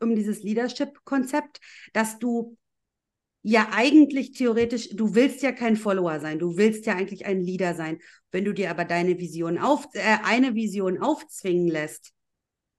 um 0.00 0.16
dieses 0.16 0.42
Leadership-Konzept, 0.42 1.60
dass 1.92 2.18
du 2.18 2.56
ja 3.42 3.68
eigentlich 3.70 4.32
theoretisch, 4.32 4.88
du 4.90 5.14
willst 5.14 5.42
ja 5.42 5.52
kein 5.52 5.76
Follower 5.76 6.18
sein, 6.18 6.40
du 6.40 6.56
willst 6.56 6.84
ja 6.86 6.96
eigentlich 6.96 7.24
ein 7.24 7.40
Leader 7.40 7.74
sein. 7.74 7.98
Wenn 8.32 8.44
du 8.44 8.52
dir 8.52 8.70
aber 8.70 8.84
deine 8.84 9.18
Vision 9.18 9.58
auf, 9.58 9.86
äh, 9.92 10.16
eine 10.24 10.56
Vision 10.56 11.00
aufzwingen 11.00 11.68
lässt, 11.68 12.12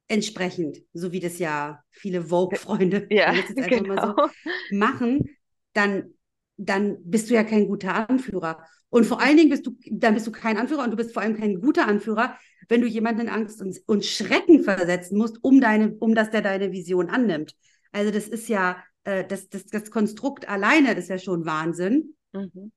entsprechend, 0.10 0.80
so 0.94 1.14
wie 1.14 1.22
das 1.22 1.40
ja 1.40 1.82
viele 1.92 2.26
Vogue-Freunde 2.26 3.08
ja, 3.10 3.34
genau. 3.56 4.16
so 4.18 4.30
machen, 4.76 5.30
dann, 5.72 6.14
dann 6.58 6.98
bist 7.04 7.30
du 7.30 7.36
ja 7.36 7.46
kein 7.46 7.68
guter 7.68 8.10
Anführer. 8.10 8.66
Und 8.90 9.06
vor 9.06 9.22
allen 9.22 9.38
Dingen 9.38 9.50
bist 9.50 9.66
du, 9.66 9.78
dann 9.92 10.14
bist 10.14 10.28
du 10.28 10.32
kein 10.32 10.58
Anführer 10.58 10.84
und 10.84 10.92
du 10.92 10.98
bist 10.98 11.14
vor 11.14 11.22
allem 11.22 11.38
kein 11.38 11.60
guter 11.60 11.88
Anführer, 11.88 12.38
wenn 12.70 12.82
du 12.82 12.88
jemanden 12.88 13.22
in 13.22 13.30
Angst 13.30 13.62
und, 13.62 13.78
und 13.86 14.06
Schrecken 14.06 14.64
versetzen 14.64 15.18
musst, 15.18 15.44
um 15.44 15.62
deine, 15.62 15.96
um 15.96 16.16
dass 16.16 16.32
der 16.32 16.42
deine 16.42 16.72
Vision 16.72 17.10
annimmt. 17.10 17.54
Also 17.92 18.12
das 18.12 18.28
ist 18.28 18.48
ja, 18.48 18.84
äh, 19.04 19.26
das, 19.26 19.50
das, 19.50 19.66
das 19.66 19.92
Konstrukt 19.92 20.48
alleine 20.50 20.96
das 20.96 21.06
ist 21.06 21.10
ja 21.10 21.20
schon 21.20 21.46
Wahnsinn. 21.46 22.16
Mhm. 22.34 22.72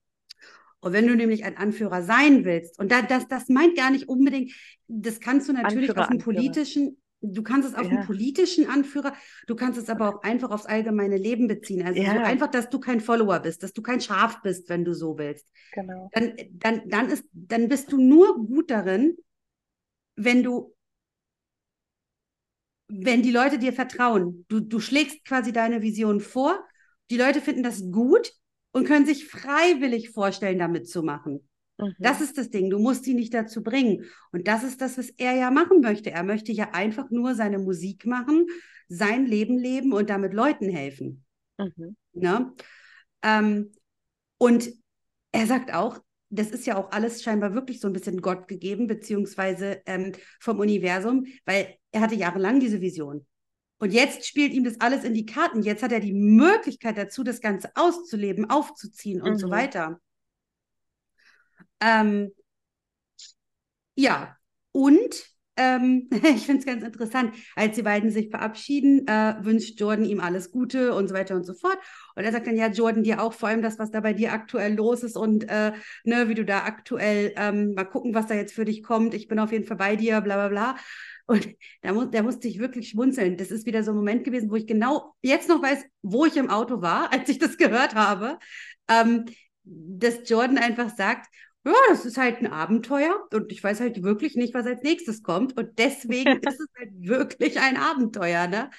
Und 0.80 0.92
wenn 0.92 1.06
du 1.06 1.14
nämlich 1.14 1.44
ein 1.44 1.58
Anführer 1.58 2.02
sein 2.02 2.44
willst, 2.44 2.78
und 2.78 2.90
da, 2.90 3.02
das, 3.02 3.28
das 3.28 3.48
meint 3.48 3.76
gar 3.76 3.90
nicht 3.90 4.08
unbedingt, 4.08 4.52
das 4.88 5.20
kannst 5.20 5.48
du 5.48 5.52
natürlich 5.52 5.90
Anführer, 5.90 6.02
auf 6.02 6.08
dem 6.08 6.18
politischen, 6.18 7.02
Du 7.22 7.42
kannst 7.42 7.68
es 7.68 7.74
auf 7.74 7.84
ja. 7.84 7.90
einen 7.90 8.06
politischen 8.06 8.68
Anführer, 8.68 9.12
du 9.46 9.54
kannst 9.54 9.78
es 9.78 9.90
aber 9.90 10.08
auch 10.08 10.22
einfach 10.22 10.50
aufs 10.50 10.64
allgemeine 10.64 11.18
Leben 11.18 11.48
beziehen. 11.48 11.86
Also 11.86 12.00
ja. 12.00 12.14
so 12.14 12.20
einfach, 12.20 12.50
dass 12.50 12.70
du 12.70 12.80
kein 12.80 13.00
Follower 13.00 13.40
bist, 13.40 13.62
dass 13.62 13.72
du 13.72 13.82
kein 13.82 14.00
Schaf 14.00 14.40
bist, 14.42 14.68
wenn 14.70 14.84
du 14.84 14.94
so 14.94 15.18
willst. 15.18 15.46
Genau. 15.72 16.08
Dann, 16.12 16.32
dann, 16.52 16.88
dann, 16.88 17.10
ist, 17.10 17.24
dann 17.32 17.68
bist 17.68 17.92
du 17.92 17.98
nur 17.98 18.46
gut 18.46 18.70
darin, 18.70 19.16
wenn 20.16 20.42
du, 20.42 20.74
wenn 22.88 23.22
die 23.22 23.32
Leute 23.32 23.58
dir 23.58 23.74
vertrauen. 23.74 24.46
Du, 24.48 24.60
du 24.60 24.80
schlägst 24.80 25.24
quasi 25.24 25.52
deine 25.52 25.82
Vision 25.82 26.20
vor, 26.20 26.58
die 27.10 27.18
Leute 27.18 27.40
finden 27.40 27.62
das 27.62 27.90
gut 27.90 28.32
und 28.72 28.86
können 28.86 29.04
sich 29.04 29.28
freiwillig 29.28 30.10
vorstellen, 30.10 30.58
damit 30.58 30.88
zu 30.88 31.02
machen. 31.02 31.48
Mhm. 31.80 31.94
Das 31.98 32.20
ist 32.20 32.38
das 32.38 32.50
Ding. 32.50 32.70
Du 32.70 32.78
musst 32.78 33.04
sie 33.04 33.14
nicht 33.14 33.34
dazu 33.34 33.62
bringen. 33.62 34.04
Und 34.32 34.48
das 34.48 34.62
ist 34.62 34.80
das, 34.80 34.98
was 34.98 35.10
er 35.10 35.34
ja 35.34 35.50
machen 35.50 35.80
möchte. 35.80 36.10
Er 36.10 36.22
möchte 36.22 36.52
ja 36.52 36.70
einfach 36.72 37.10
nur 37.10 37.34
seine 37.34 37.58
Musik 37.58 38.06
machen, 38.06 38.46
sein 38.88 39.26
Leben 39.26 39.58
leben 39.58 39.92
und 39.92 40.10
damit 40.10 40.34
Leuten 40.34 40.68
helfen. 40.68 41.24
Mhm. 41.58 41.96
Ne? 42.12 42.52
Ähm, 43.22 43.72
und 44.38 44.70
er 45.32 45.46
sagt 45.46 45.72
auch, 45.72 46.00
das 46.30 46.50
ist 46.50 46.66
ja 46.66 46.76
auch 46.76 46.92
alles 46.92 47.22
scheinbar 47.22 47.54
wirklich 47.54 47.80
so 47.80 47.88
ein 47.88 47.92
bisschen 47.92 48.20
Gott 48.22 48.46
gegeben, 48.46 48.86
beziehungsweise 48.86 49.82
ähm, 49.86 50.12
vom 50.38 50.60
Universum, 50.60 51.26
weil 51.44 51.76
er 51.90 52.00
hatte 52.02 52.14
jahrelang 52.14 52.60
diese 52.60 52.80
Vision. 52.80 53.26
Und 53.78 53.92
jetzt 53.92 54.26
spielt 54.26 54.52
ihm 54.52 54.62
das 54.62 54.80
alles 54.80 55.04
in 55.04 55.14
die 55.14 55.26
Karten. 55.26 55.62
Jetzt 55.62 55.82
hat 55.82 55.90
er 55.90 56.00
die 56.00 56.12
Möglichkeit 56.12 56.98
dazu, 56.98 57.24
das 57.24 57.40
Ganze 57.40 57.70
auszuleben, 57.74 58.48
aufzuziehen 58.48 59.22
und 59.22 59.32
mhm. 59.32 59.38
so 59.38 59.50
weiter. 59.50 60.00
Ähm, 61.80 62.32
ja, 63.96 64.36
und 64.72 65.24
ähm, 65.56 66.08
ich 66.10 66.46
finde 66.46 66.60
es 66.60 66.66
ganz 66.66 66.82
interessant, 66.82 67.34
als 67.56 67.76
die 67.76 67.82
beiden 67.82 68.10
sich 68.10 68.30
verabschieden, 68.30 69.06
äh, 69.06 69.34
wünscht 69.40 69.78
Jordan 69.78 70.04
ihm 70.04 70.20
alles 70.20 70.50
Gute 70.52 70.94
und 70.94 71.08
so 71.08 71.14
weiter 71.14 71.34
und 71.36 71.44
so 71.44 71.54
fort. 71.54 71.78
Und 72.14 72.24
er 72.24 72.32
sagt 72.32 72.46
dann, 72.46 72.56
ja, 72.56 72.68
Jordan, 72.68 73.02
dir 73.02 73.22
auch 73.22 73.32
vor 73.32 73.48
allem 73.48 73.62
das, 73.62 73.78
was 73.78 73.90
da 73.90 74.00
bei 74.00 74.12
dir 74.12 74.32
aktuell 74.32 74.74
los 74.74 75.02
ist 75.02 75.16
und 75.16 75.48
äh, 75.48 75.72
ne, 76.04 76.28
wie 76.28 76.34
du 76.34 76.44
da 76.44 76.64
aktuell 76.64 77.32
ähm, 77.36 77.74
mal 77.74 77.84
gucken, 77.84 78.14
was 78.14 78.26
da 78.26 78.34
jetzt 78.34 78.54
für 78.54 78.64
dich 78.64 78.82
kommt. 78.82 79.14
Ich 79.14 79.28
bin 79.28 79.38
auf 79.38 79.52
jeden 79.52 79.64
Fall 79.66 79.76
bei 79.76 79.96
dir, 79.96 80.20
bla 80.20 80.36
bla 80.36 80.48
bla. 80.48 80.76
Und 81.26 81.46
da, 81.82 81.92
mu 81.92 82.04
da 82.06 82.22
musste 82.22 82.48
ich 82.48 82.58
wirklich 82.58 82.88
schmunzeln. 82.90 83.36
Das 83.36 83.50
ist 83.50 83.66
wieder 83.66 83.82
so 83.84 83.92
ein 83.92 83.96
Moment 83.96 84.24
gewesen, 84.24 84.50
wo 84.50 84.56
ich 84.56 84.66
genau 84.66 85.14
jetzt 85.22 85.48
noch 85.48 85.62
weiß, 85.62 85.84
wo 86.02 86.24
ich 86.26 86.36
im 86.36 86.48
Auto 86.50 86.80
war, 86.80 87.12
als 87.12 87.28
ich 87.28 87.38
das 87.38 87.56
gehört 87.58 87.94
habe. 87.94 88.38
Ähm, 88.88 89.26
dass 89.62 90.28
Jordan 90.28 90.58
einfach 90.58 90.88
sagt, 90.96 91.26
ja, 91.64 91.74
das 91.90 92.06
ist 92.06 92.16
halt 92.16 92.38
ein 92.38 92.46
Abenteuer 92.46 93.26
und 93.32 93.52
ich 93.52 93.62
weiß 93.62 93.80
halt 93.80 94.02
wirklich 94.02 94.34
nicht, 94.34 94.54
was 94.54 94.66
als 94.66 94.82
nächstes 94.82 95.22
kommt. 95.22 95.58
Und 95.58 95.78
deswegen 95.78 96.38
ist 96.42 96.60
es 96.60 96.68
halt 96.78 96.90
wirklich 96.96 97.60
ein 97.60 97.76
Abenteuer. 97.76 98.46
Ne? 98.46 98.70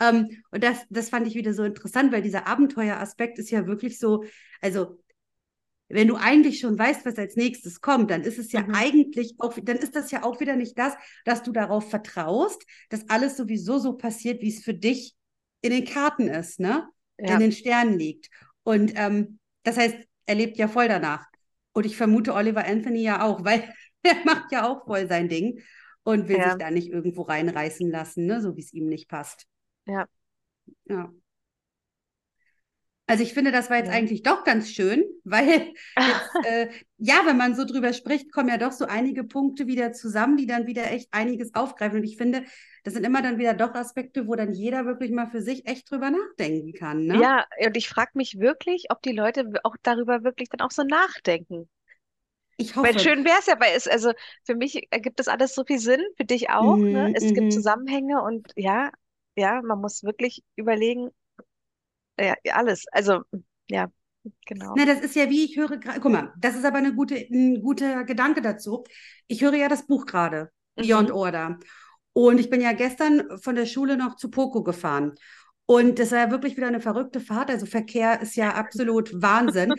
Ähm, 0.00 0.42
und 0.50 0.62
das, 0.62 0.78
das 0.88 1.10
fand 1.10 1.26
ich 1.26 1.34
wieder 1.34 1.52
so 1.52 1.64
interessant, 1.64 2.12
weil 2.12 2.22
dieser 2.22 2.46
Abenteueraspekt 2.46 3.38
ist 3.38 3.50
ja 3.50 3.66
wirklich 3.66 3.98
so, 3.98 4.24
also 4.60 5.00
wenn 5.88 6.06
du 6.06 6.16
eigentlich 6.16 6.60
schon 6.60 6.78
weißt, 6.78 7.06
was 7.06 7.16
als 7.16 7.34
nächstes 7.34 7.80
kommt, 7.80 8.10
dann 8.10 8.22
ist 8.22 8.38
es 8.38 8.52
ja 8.52 8.62
mhm. 8.62 8.74
eigentlich 8.74 9.34
auch, 9.38 9.56
dann 9.60 9.78
ist 9.78 9.96
das 9.96 10.10
ja 10.10 10.22
auch 10.22 10.38
wieder 10.38 10.54
nicht 10.54 10.78
das, 10.78 10.94
dass 11.24 11.42
du 11.42 11.50
darauf 11.50 11.88
vertraust, 11.90 12.64
dass 12.90 13.08
alles 13.08 13.36
sowieso 13.36 13.78
so 13.78 13.94
passiert, 13.94 14.42
wie 14.42 14.50
es 14.50 14.62
für 14.62 14.74
dich 14.74 15.16
in 15.62 15.70
den 15.70 15.84
Karten 15.84 16.28
ist, 16.28 16.60
ne? 16.60 16.88
Ja. 17.18 17.34
In 17.34 17.40
den 17.40 17.52
Sternen 17.52 17.98
liegt. 17.98 18.28
Und 18.62 18.92
ähm, 18.94 19.40
das 19.64 19.76
heißt, 19.76 19.96
er 20.26 20.34
lebt 20.36 20.56
ja 20.56 20.68
voll 20.68 20.86
danach. 20.86 21.26
Und 21.72 21.86
ich 21.86 21.96
vermute 21.96 22.34
Oliver 22.34 22.66
Anthony 22.66 23.02
ja 23.02 23.22
auch, 23.22 23.44
weil 23.44 23.62
er 24.02 24.16
macht 24.24 24.52
ja 24.52 24.68
auch 24.68 24.84
voll 24.86 25.06
sein 25.08 25.28
Ding 25.28 25.60
und 26.02 26.28
will 26.28 26.38
ja. 26.38 26.50
sich 26.50 26.58
da 26.58 26.70
nicht 26.70 26.88
irgendwo 26.88 27.22
reinreißen 27.22 27.90
lassen, 27.90 28.26
ne? 28.26 28.40
so 28.40 28.56
wie 28.56 28.60
es 28.60 28.72
ihm 28.72 28.86
nicht 28.86 29.08
passt. 29.08 29.46
Ja. 29.86 30.06
Ja. 30.86 31.12
Also 33.08 33.22
ich 33.22 33.32
finde, 33.32 33.52
das 33.52 33.70
war 33.70 33.78
jetzt 33.78 33.88
ja. 33.88 33.94
eigentlich 33.94 34.22
doch 34.22 34.44
ganz 34.44 34.70
schön, 34.70 35.02
weil 35.24 35.72
jetzt, 35.98 36.46
äh, 36.46 36.68
ja, 36.98 37.22
wenn 37.24 37.38
man 37.38 37.54
so 37.54 37.64
drüber 37.64 37.94
spricht, 37.94 38.30
kommen 38.30 38.50
ja 38.50 38.58
doch 38.58 38.72
so 38.72 38.84
einige 38.84 39.24
Punkte 39.24 39.66
wieder 39.66 39.92
zusammen, 39.92 40.36
die 40.36 40.46
dann 40.46 40.66
wieder 40.66 40.90
echt 40.90 41.08
einiges 41.10 41.54
aufgreifen. 41.54 42.00
Und 42.00 42.04
ich 42.04 42.18
finde, 42.18 42.44
das 42.84 42.92
sind 42.92 43.06
immer 43.06 43.22
dann 43.22 43.38
wieder 43.38 43.54
doch 43.54 43.74
Aspekte, 43.74 44.28
wo 44.28 44.34
dann 44.34 44.52
jeder 44.52 44.84
wirklich 44.84 45.10
mal 45.10 45.26
für 45.26 45.40
sich 45.40 45.66
echt 45.66 45.90
drüber 45.90 46.10
nachdenken 46.10 46.74
kann. 46.74 47.06
Ne? 47.06 47.18
Ja, 47.18 47.46
und 47.64 47.78
ich 47.78 47.88
frage 47.88 48.10
mich 48.12 48.38
wirklich, 48.38 48.86
ob 48.90 49.00
die 49.00 49.12
Leute 49.12 49.50
auch 49.64 49.76
darüber 49.82 50.22
wirklich 50.22 50.50
dann 50.50 50.60
auch 50.60 50.70
so 50.70 50.82
nachdenken. 50.82 51.66
Ich 52.58 52.76
hoffe. 52.76 52.88
Weil 52.88 52.98
schön 52.98 53.24
wäre 53.24 53.38
es 53.38 53.46
ja, 53.46 53.58
weil 53.58 53.74
es, 53.74 53.88
also 53.88 54.12
für 54.44 54.54
mich 54.54 54.86
ergibt 54.90 55.18
das 55.18 55.28
alles 55.28 55.54
so 55.54 55.64
viel 55.64 55.78
Sinn, 55.78 56.02
für 56.18 56.24
dich 56.26 56.50
auch. 56.50 56.76
Mm, 56.76 56.92
ne? 56.92 57.12
Es 57.14 57.24
mm 57.24 57.28
gibt 57.28 57.46
mhm. 57.46 57.50
Zusammenhänge 57.52 58.20
und 58.22 58.52
ja, 58.54 58.90
ja, 59.34 59.62
man 59.62 59.80
muss 59.80 60.02
wirklich 60.02 60.42
überlegen, 60.56 61.10
ja, 62.18 62.34
alles. 62.52 62.84
Also, 62.92 63.22
ja, 63.68 63.88
genau. 64.46 64.74
Na, 64.76 64.84
das 64.84 65.00
ist 65.00 65.14
ja 65.14 65.28
wie 65.30 65.44
ich 65.44 65.56
höre 65.56 65.78
gerade, 65.78 66.00
guck 66.00 66.12
mal, 66.12 66.32
das 66.38 66.56
ist 66.56 66.64
aber 66.64 66.78
eine 66.78 66.94
gute, 66.94 67.16
ein 67.16 67.62
guter 67.62 68.04
Gedanke 68.04 68.42
dazu. 68.42 68.84
Ich 69.26 69.42
höre 69.42 69.54
ja 69.54 69.68
das 69.68 69.86
Buch 69.86 70.06
gerade, 70.06 70.50
Beyond 70.76 71.08
mhm. 71.08 71.14
Order. 71.14 71.58
Und 72.12 72.40
ich 72.40 72.50
bin 72.50 72.60
ja 72.60 72.72
gestern 72.72 73.38
von 73.38 73.54
der 73.54 73.66
Schule 73.66 73.96
noch 73.96 74.16
zu 74.16 74.30
Poco 74.30 74.62
gefahren. 74.62 75.14
Und 75.70 75.98
das 75.98 76.12
war 76.12 76.18
ja 76.20 76.30
wirklich 76.30 76.56
wieder 76.56 76.66
eine 76.66 76.80
verrückte 76.80 77.20
Fahrt. 77.20 77.50
Also 77.50 77.66
Verkehr 77.66 78.22
ist 78.22 78.36
ja 78.36 78.54
absolut 78.54 79.12
Wahnsinn. 79.20 79.74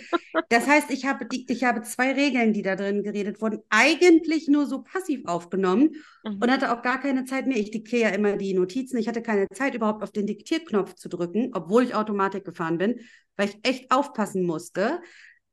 Das 0.49 0.67
heißt, 0.67 0.91
ich 0.91 1.07
habe, 1.07 1.25
die, 1.25 1.47
ich 1.49 1.63
habe 1.63 1.81
zwei 1.81 2.13
Regeln, 2.13 2.53
die 2.53 2.61
da 2.61 2.75
drin 2.75 3.01
geredet 3.01 3.41
wurden, 3.41 3.63
eigentlich 3.69 4.47
nur 4.47 4.67
so 4.67 4.83
passiv 4.83 5.25
aufgenommen 5.25 5.95
mhm. 6.23 6.37
und 6.39 6.51
hatte 6.51 6.71
auch 6.71 6.83
gar 6.83 7.01
keine 7.01 7.25
Zeit 7.25 7.47
mehr. 7.47 7.57
Ich 7.57 7.71
diktiere 7.71 8.03
ja 8.03 8.09
immer 8.09 8.37
die 8.37 8.53
Notizen. 8.53 8.97
Ich 8.97 9.07
hatte 9.07 9.23
keine 9.23 9.47
Zeit, 9.49 9.73
überhaupt 9.73 10.03
auf 10.03 10.11
den 10.11 10.27
Diktierknopf 10.27 10.93
zu 10.93 11.09
drücken, 11.09 11.49
obwohl 11.53 11.83
ich 11.83 11.95
Automatik 11.95 12.45
gefahren 12.45 12.77
bin, 12.77 12.99
weil 13.35 13.49
ich 13.49 13.57
echt 13.63 13.89
aufpassen 13.89 14.43
musste. 14.43 15.01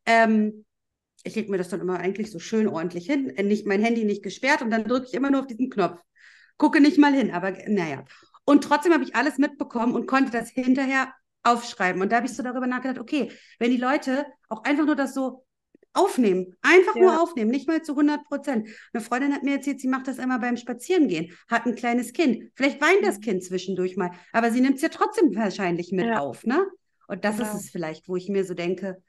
Ähm, 0.05 0.66
ich 1.25 1.35
lege 1.35 1.51
mir 1.51 1.57
das 1.57 1.70
dann 1.70 1.81
immer 1.81 1.99
eigentlich 1.99 2.31
so 2.31 2.38
schön 2.38 2.68
ordentlich 2.68 3.07
hin, 3.07 3.33
nicht 3.44 3.66
mein 3.66 3.83
Handy 3.83 4.05
nicht 4.05 4.22
gesperrt 4.22 4.61
und 4.61 4.70
dann 4.70 4.85
drücke 4.85 5.07
ich 5.07 5.14
immer 5.14 5.31
nur 5.31 5.40
auf 5.40 5.46
diesen 5.46 5.70
Knopf 5.70 5.99
gucke 6.59 6.81
nicht 6.81 6.99
mal 6.99 7.12
hin, 7.12 7.31
aber 7.31 7.53
naja. 7.68 8.05
Und 8.46 8.64
trotzdem 8.64 8.94
habe 8.94 9.04
ich 9.04 9.14
alles 9.14 9.37
mitbekommen 9.37 9.94
und 9.94 10.06
konnte 10.06 10.30
das 10.30 10.48
hinterher 10.48 11.12
aufschreiben. 11.42 12.00
Und 12.00 12.11
da 12.11 12.16
habe 12.16 12.26
ich 12.26 12.35
so 12.35 12.42
darüber 12.42 12.66
nachgedacht, 12.66 12.98
okay, 12.98 13.30
wenn 13.59 13.70
die 13.70 13.76
Leute 13.76 14.24
auch 14.48 14.64
einfach 14.64 14.87
nur 14.87 14.96
das 14.96 15.12
so 15.12 15.44
aufnehmen, 15.92 16.54
einfach 16.62 16.94
ja. 16.94 17.02
nur 17.02 17.22
aufnehmen, 17.22 17.50
nicht 17.50 17.66
mal 17.66 17.82
zu 17.82 17.92
100 17.92 18.24
Prozent. 18.24 18.68
Eine 18.92 19.02
Freundin 19.02 19.35
hat 19.35 19.42
mir 19.42 19.56
erzählt, 19.56 19.80
sie 19.80 19.88
macht 19.88 20.06
das 20.06 20.18
immer 20.18 20.38
beim 20.38 20.56
Spazierengehen, 20.56 21.32
hat 21.48 21.66
ein 21.66 21.74
kleines 21.74 22.12
Kind. 22.12 22.50
Vielleicht 22.54 22.80
weint 22.80 23.02
das 23.02 23.18
mhm. 23.18 23.22
Kind 23.22 23.44
zwischendurch 23.44 23.96
mal, 23.96 24.11
aber 24.32 24.50
sie 24.50 24.61
nimmt 24.61 24.76
es 24.76 24.82
ja 24.82 24.90
trotzdem 24.90 25.35
wahrscheinlich 25.35 25.92
mit 25.92 26.06
ja. 26.06 26.20
auf, 26.20 26.44
ne? 26.44 26.66
Und 27.09 27.24
das 27.24 27.38
genau. 27.38 27.48
ist 27.48 27.54
es 27.54 27.70
vielleicht, 27.70 28.09
wo 28.09 28.16
ich 28.16 28.28
mir 28.28 28.44
so 28.44 28.54
denke, 28.54 29.02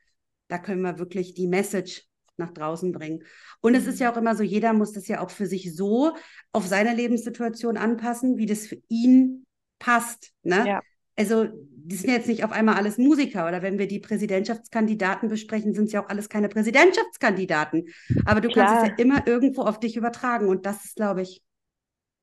da 0.47 0.57
können 0.59 0.81
wir 0.81 0.99
wirklich 0.99 1.33
die 1.33 1.47
Message 1.47 2.06
nach 2.37 2.51
draußen 2.51 2.91
bringen. 2.91 3.23
Und 3.61 3.75
es 3.75 3.87
ist 3.87 3.99
ja 3.99 4.11
auch 4.11 4.17
immer 4.17 4.35
so, 4.35 4.43
jeder 4.43 4.73
muss 4.73 4.93
das 4.93 5.07
ja 5.07 5.21
auch 5.21 5.29
für 5.29 5.45
sich 5.45 5.75
so 5.75 6.13
auf 6.51 6.65
seine 6.65 6.93
Lebenssituation 6.93 7.77
anpassen, 7.77 8.37
wie 8.37 8.45
das 8.45 8.67
für 8.67 8.77
ihn 8.87 9.45
passt. 9.79 10.33
Ne? 10.43 10.67
Ja. 10.67 10.81
Also, 11.15 11.47
die 11.87 11.95
sind 11.95 12.11
jetzt 12.11 12.27
nicht 12.27 12.43
auf 12.43 12.51
einmal 12.51 12.75
alles 12.75 12.97
Musiker 12.97 13.47
oder 13.47 13.61
wenn 13.63 13.79
wir 13.79 13.87
die 13.87 13.99
Präsidentschaftskandidaten 13.99 15.29
besprechen, 15.29 15.73
sind 15.73 15.85
es 15.85 15.93
ja 15.93 16.03
auch 16.03 16.09
alles 16.09 16.29
keine 16.29 16.47
Präsidentschaftskandidaten. 16.49 17.85
Aber 18.25 18.41
du 18.41 18.49
Klar. 18.49 18.67
kannst 18.67 18.83
es 18.83 18.89
ja 18.89 19.03
immer 19.03 19.25
irgendwo 19.25 19.63
auf 19.63 19.79
dich 19.79 19.95
übertragen 19.95 20.47
und 20.47 20.65
das 20.65 20.85
ist, 20.85 20.95
glaube 20.95 21.23
ich. 21.23 21.41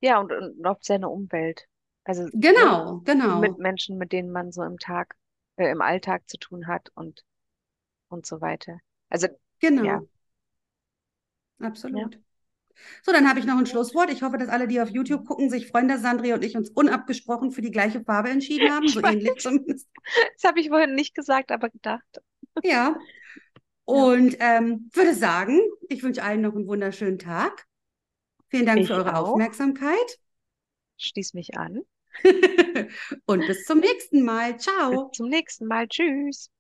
Ja, 0.00 0.20
und, 0.20 0.31
und 0.33 0.64
auf 0.66 0.79
seine 0.83 1.09
Umwelt. 1.09 1.66
Also 2.05 2.29
genau, 2.35 3.00
genau. 3.05 3.40
Mit 3.40 3.59
Menschen, 3.59 3.96
mit 3.96 4.12
denen 4.12 4.31
man 4.31 4.53
so 4.53 4.62
im 4.62 4.79
Tag, 4.79 5.16
äh, 5.57 5.70
im 5.70 5.81
Alltag 5.81 6.29
zu 6.29 6.37
tun 6.37 6.66
hat 6.66 6.90
und, 6.94 7.24
und 8.09 8.27
so 8.27 8.40
weiter. 8.40 8.79
Also 9.09 9.29
Genau. 9.61 9.85
Ja. 9.85 10.03
Absolut. 11.61 12.14
Ja. 12.14 12.21
So, 13.03 13.12
dann 13.12 13.29
habe 13.29 13.38
ich 13.38 13.47
noch 13.47 13.57
ein 13.57 13.67
Schlusswort. 13.67 14.11
Ich 14.11 14.23
hoffe, 14.23 14.37
dass 14.37 14.49
alle, 14.49 14.67
die 14.67 14.81
auf 14.81 14.90
YouTube 14.90 15.27
gucken, 15.27 15.49
sich 15.49 15.69
freuen, 15.69 15.88
dass 15.88 16.03
Sandri 16.03 16.33
und 16.33 16.45
ich 16.45 16.57
uns 16.57 16.71
unabgesprochen 16.71 17.53
für 17.53 17.62
die 17.62 17.71
gleiche 17.71 18.03
Farbe 18.03 18.31
entschieden 18.31 18.73
haben. 18.73 18.88
So 18.88 19.01
ähnlich 19.01 19.35
zumindest. 19.38 19.88
Das 20.35 20.45
habe 20.45 20.61
ich 20.61 20.69
vorhin 20.69 20.95
nicht 20.95 21.14
gesagt, 21.14 21.53
aber 21.53 21.71
gedacht. 21.71 22.21
Ja. 22.62 22.97
Und 23.85 24.37
ähm, 24.40 24.90
würde 24.93 25.14
sagen, 25.14 25.61
ich 25.88 26.03
wünsche 26.03 26.23
allen 26.23 26.40
noch 26.40 26.55
einen 26.55 26.67
wunderschönen 26.67 27.19
Tag. 27.19 27.67
Vielen 28.49 28.67
Dank 28.67 28.81
ich 28.81 28.87
für 28.88 28.95
eure 28.95 29.17
auch. 29.17 29.31
Aufmerksamkeit. 29.31 30.19
Schließ 30.97 31.35
mich 31.35 31.57
an. 31.57 31.83
und 33.27 33.47
bis 33.47 33.64
zum 33.64 33.81
nächsten 33.81 34.25
Mal. 34.25 34.59
Ciao. 34.59 35.09
Bis 35.09 35.17
zum 35.19 35.29
nächsten 35.29 35.67
Mal. 35.67 35.88
Tschüss. 35.88 36.54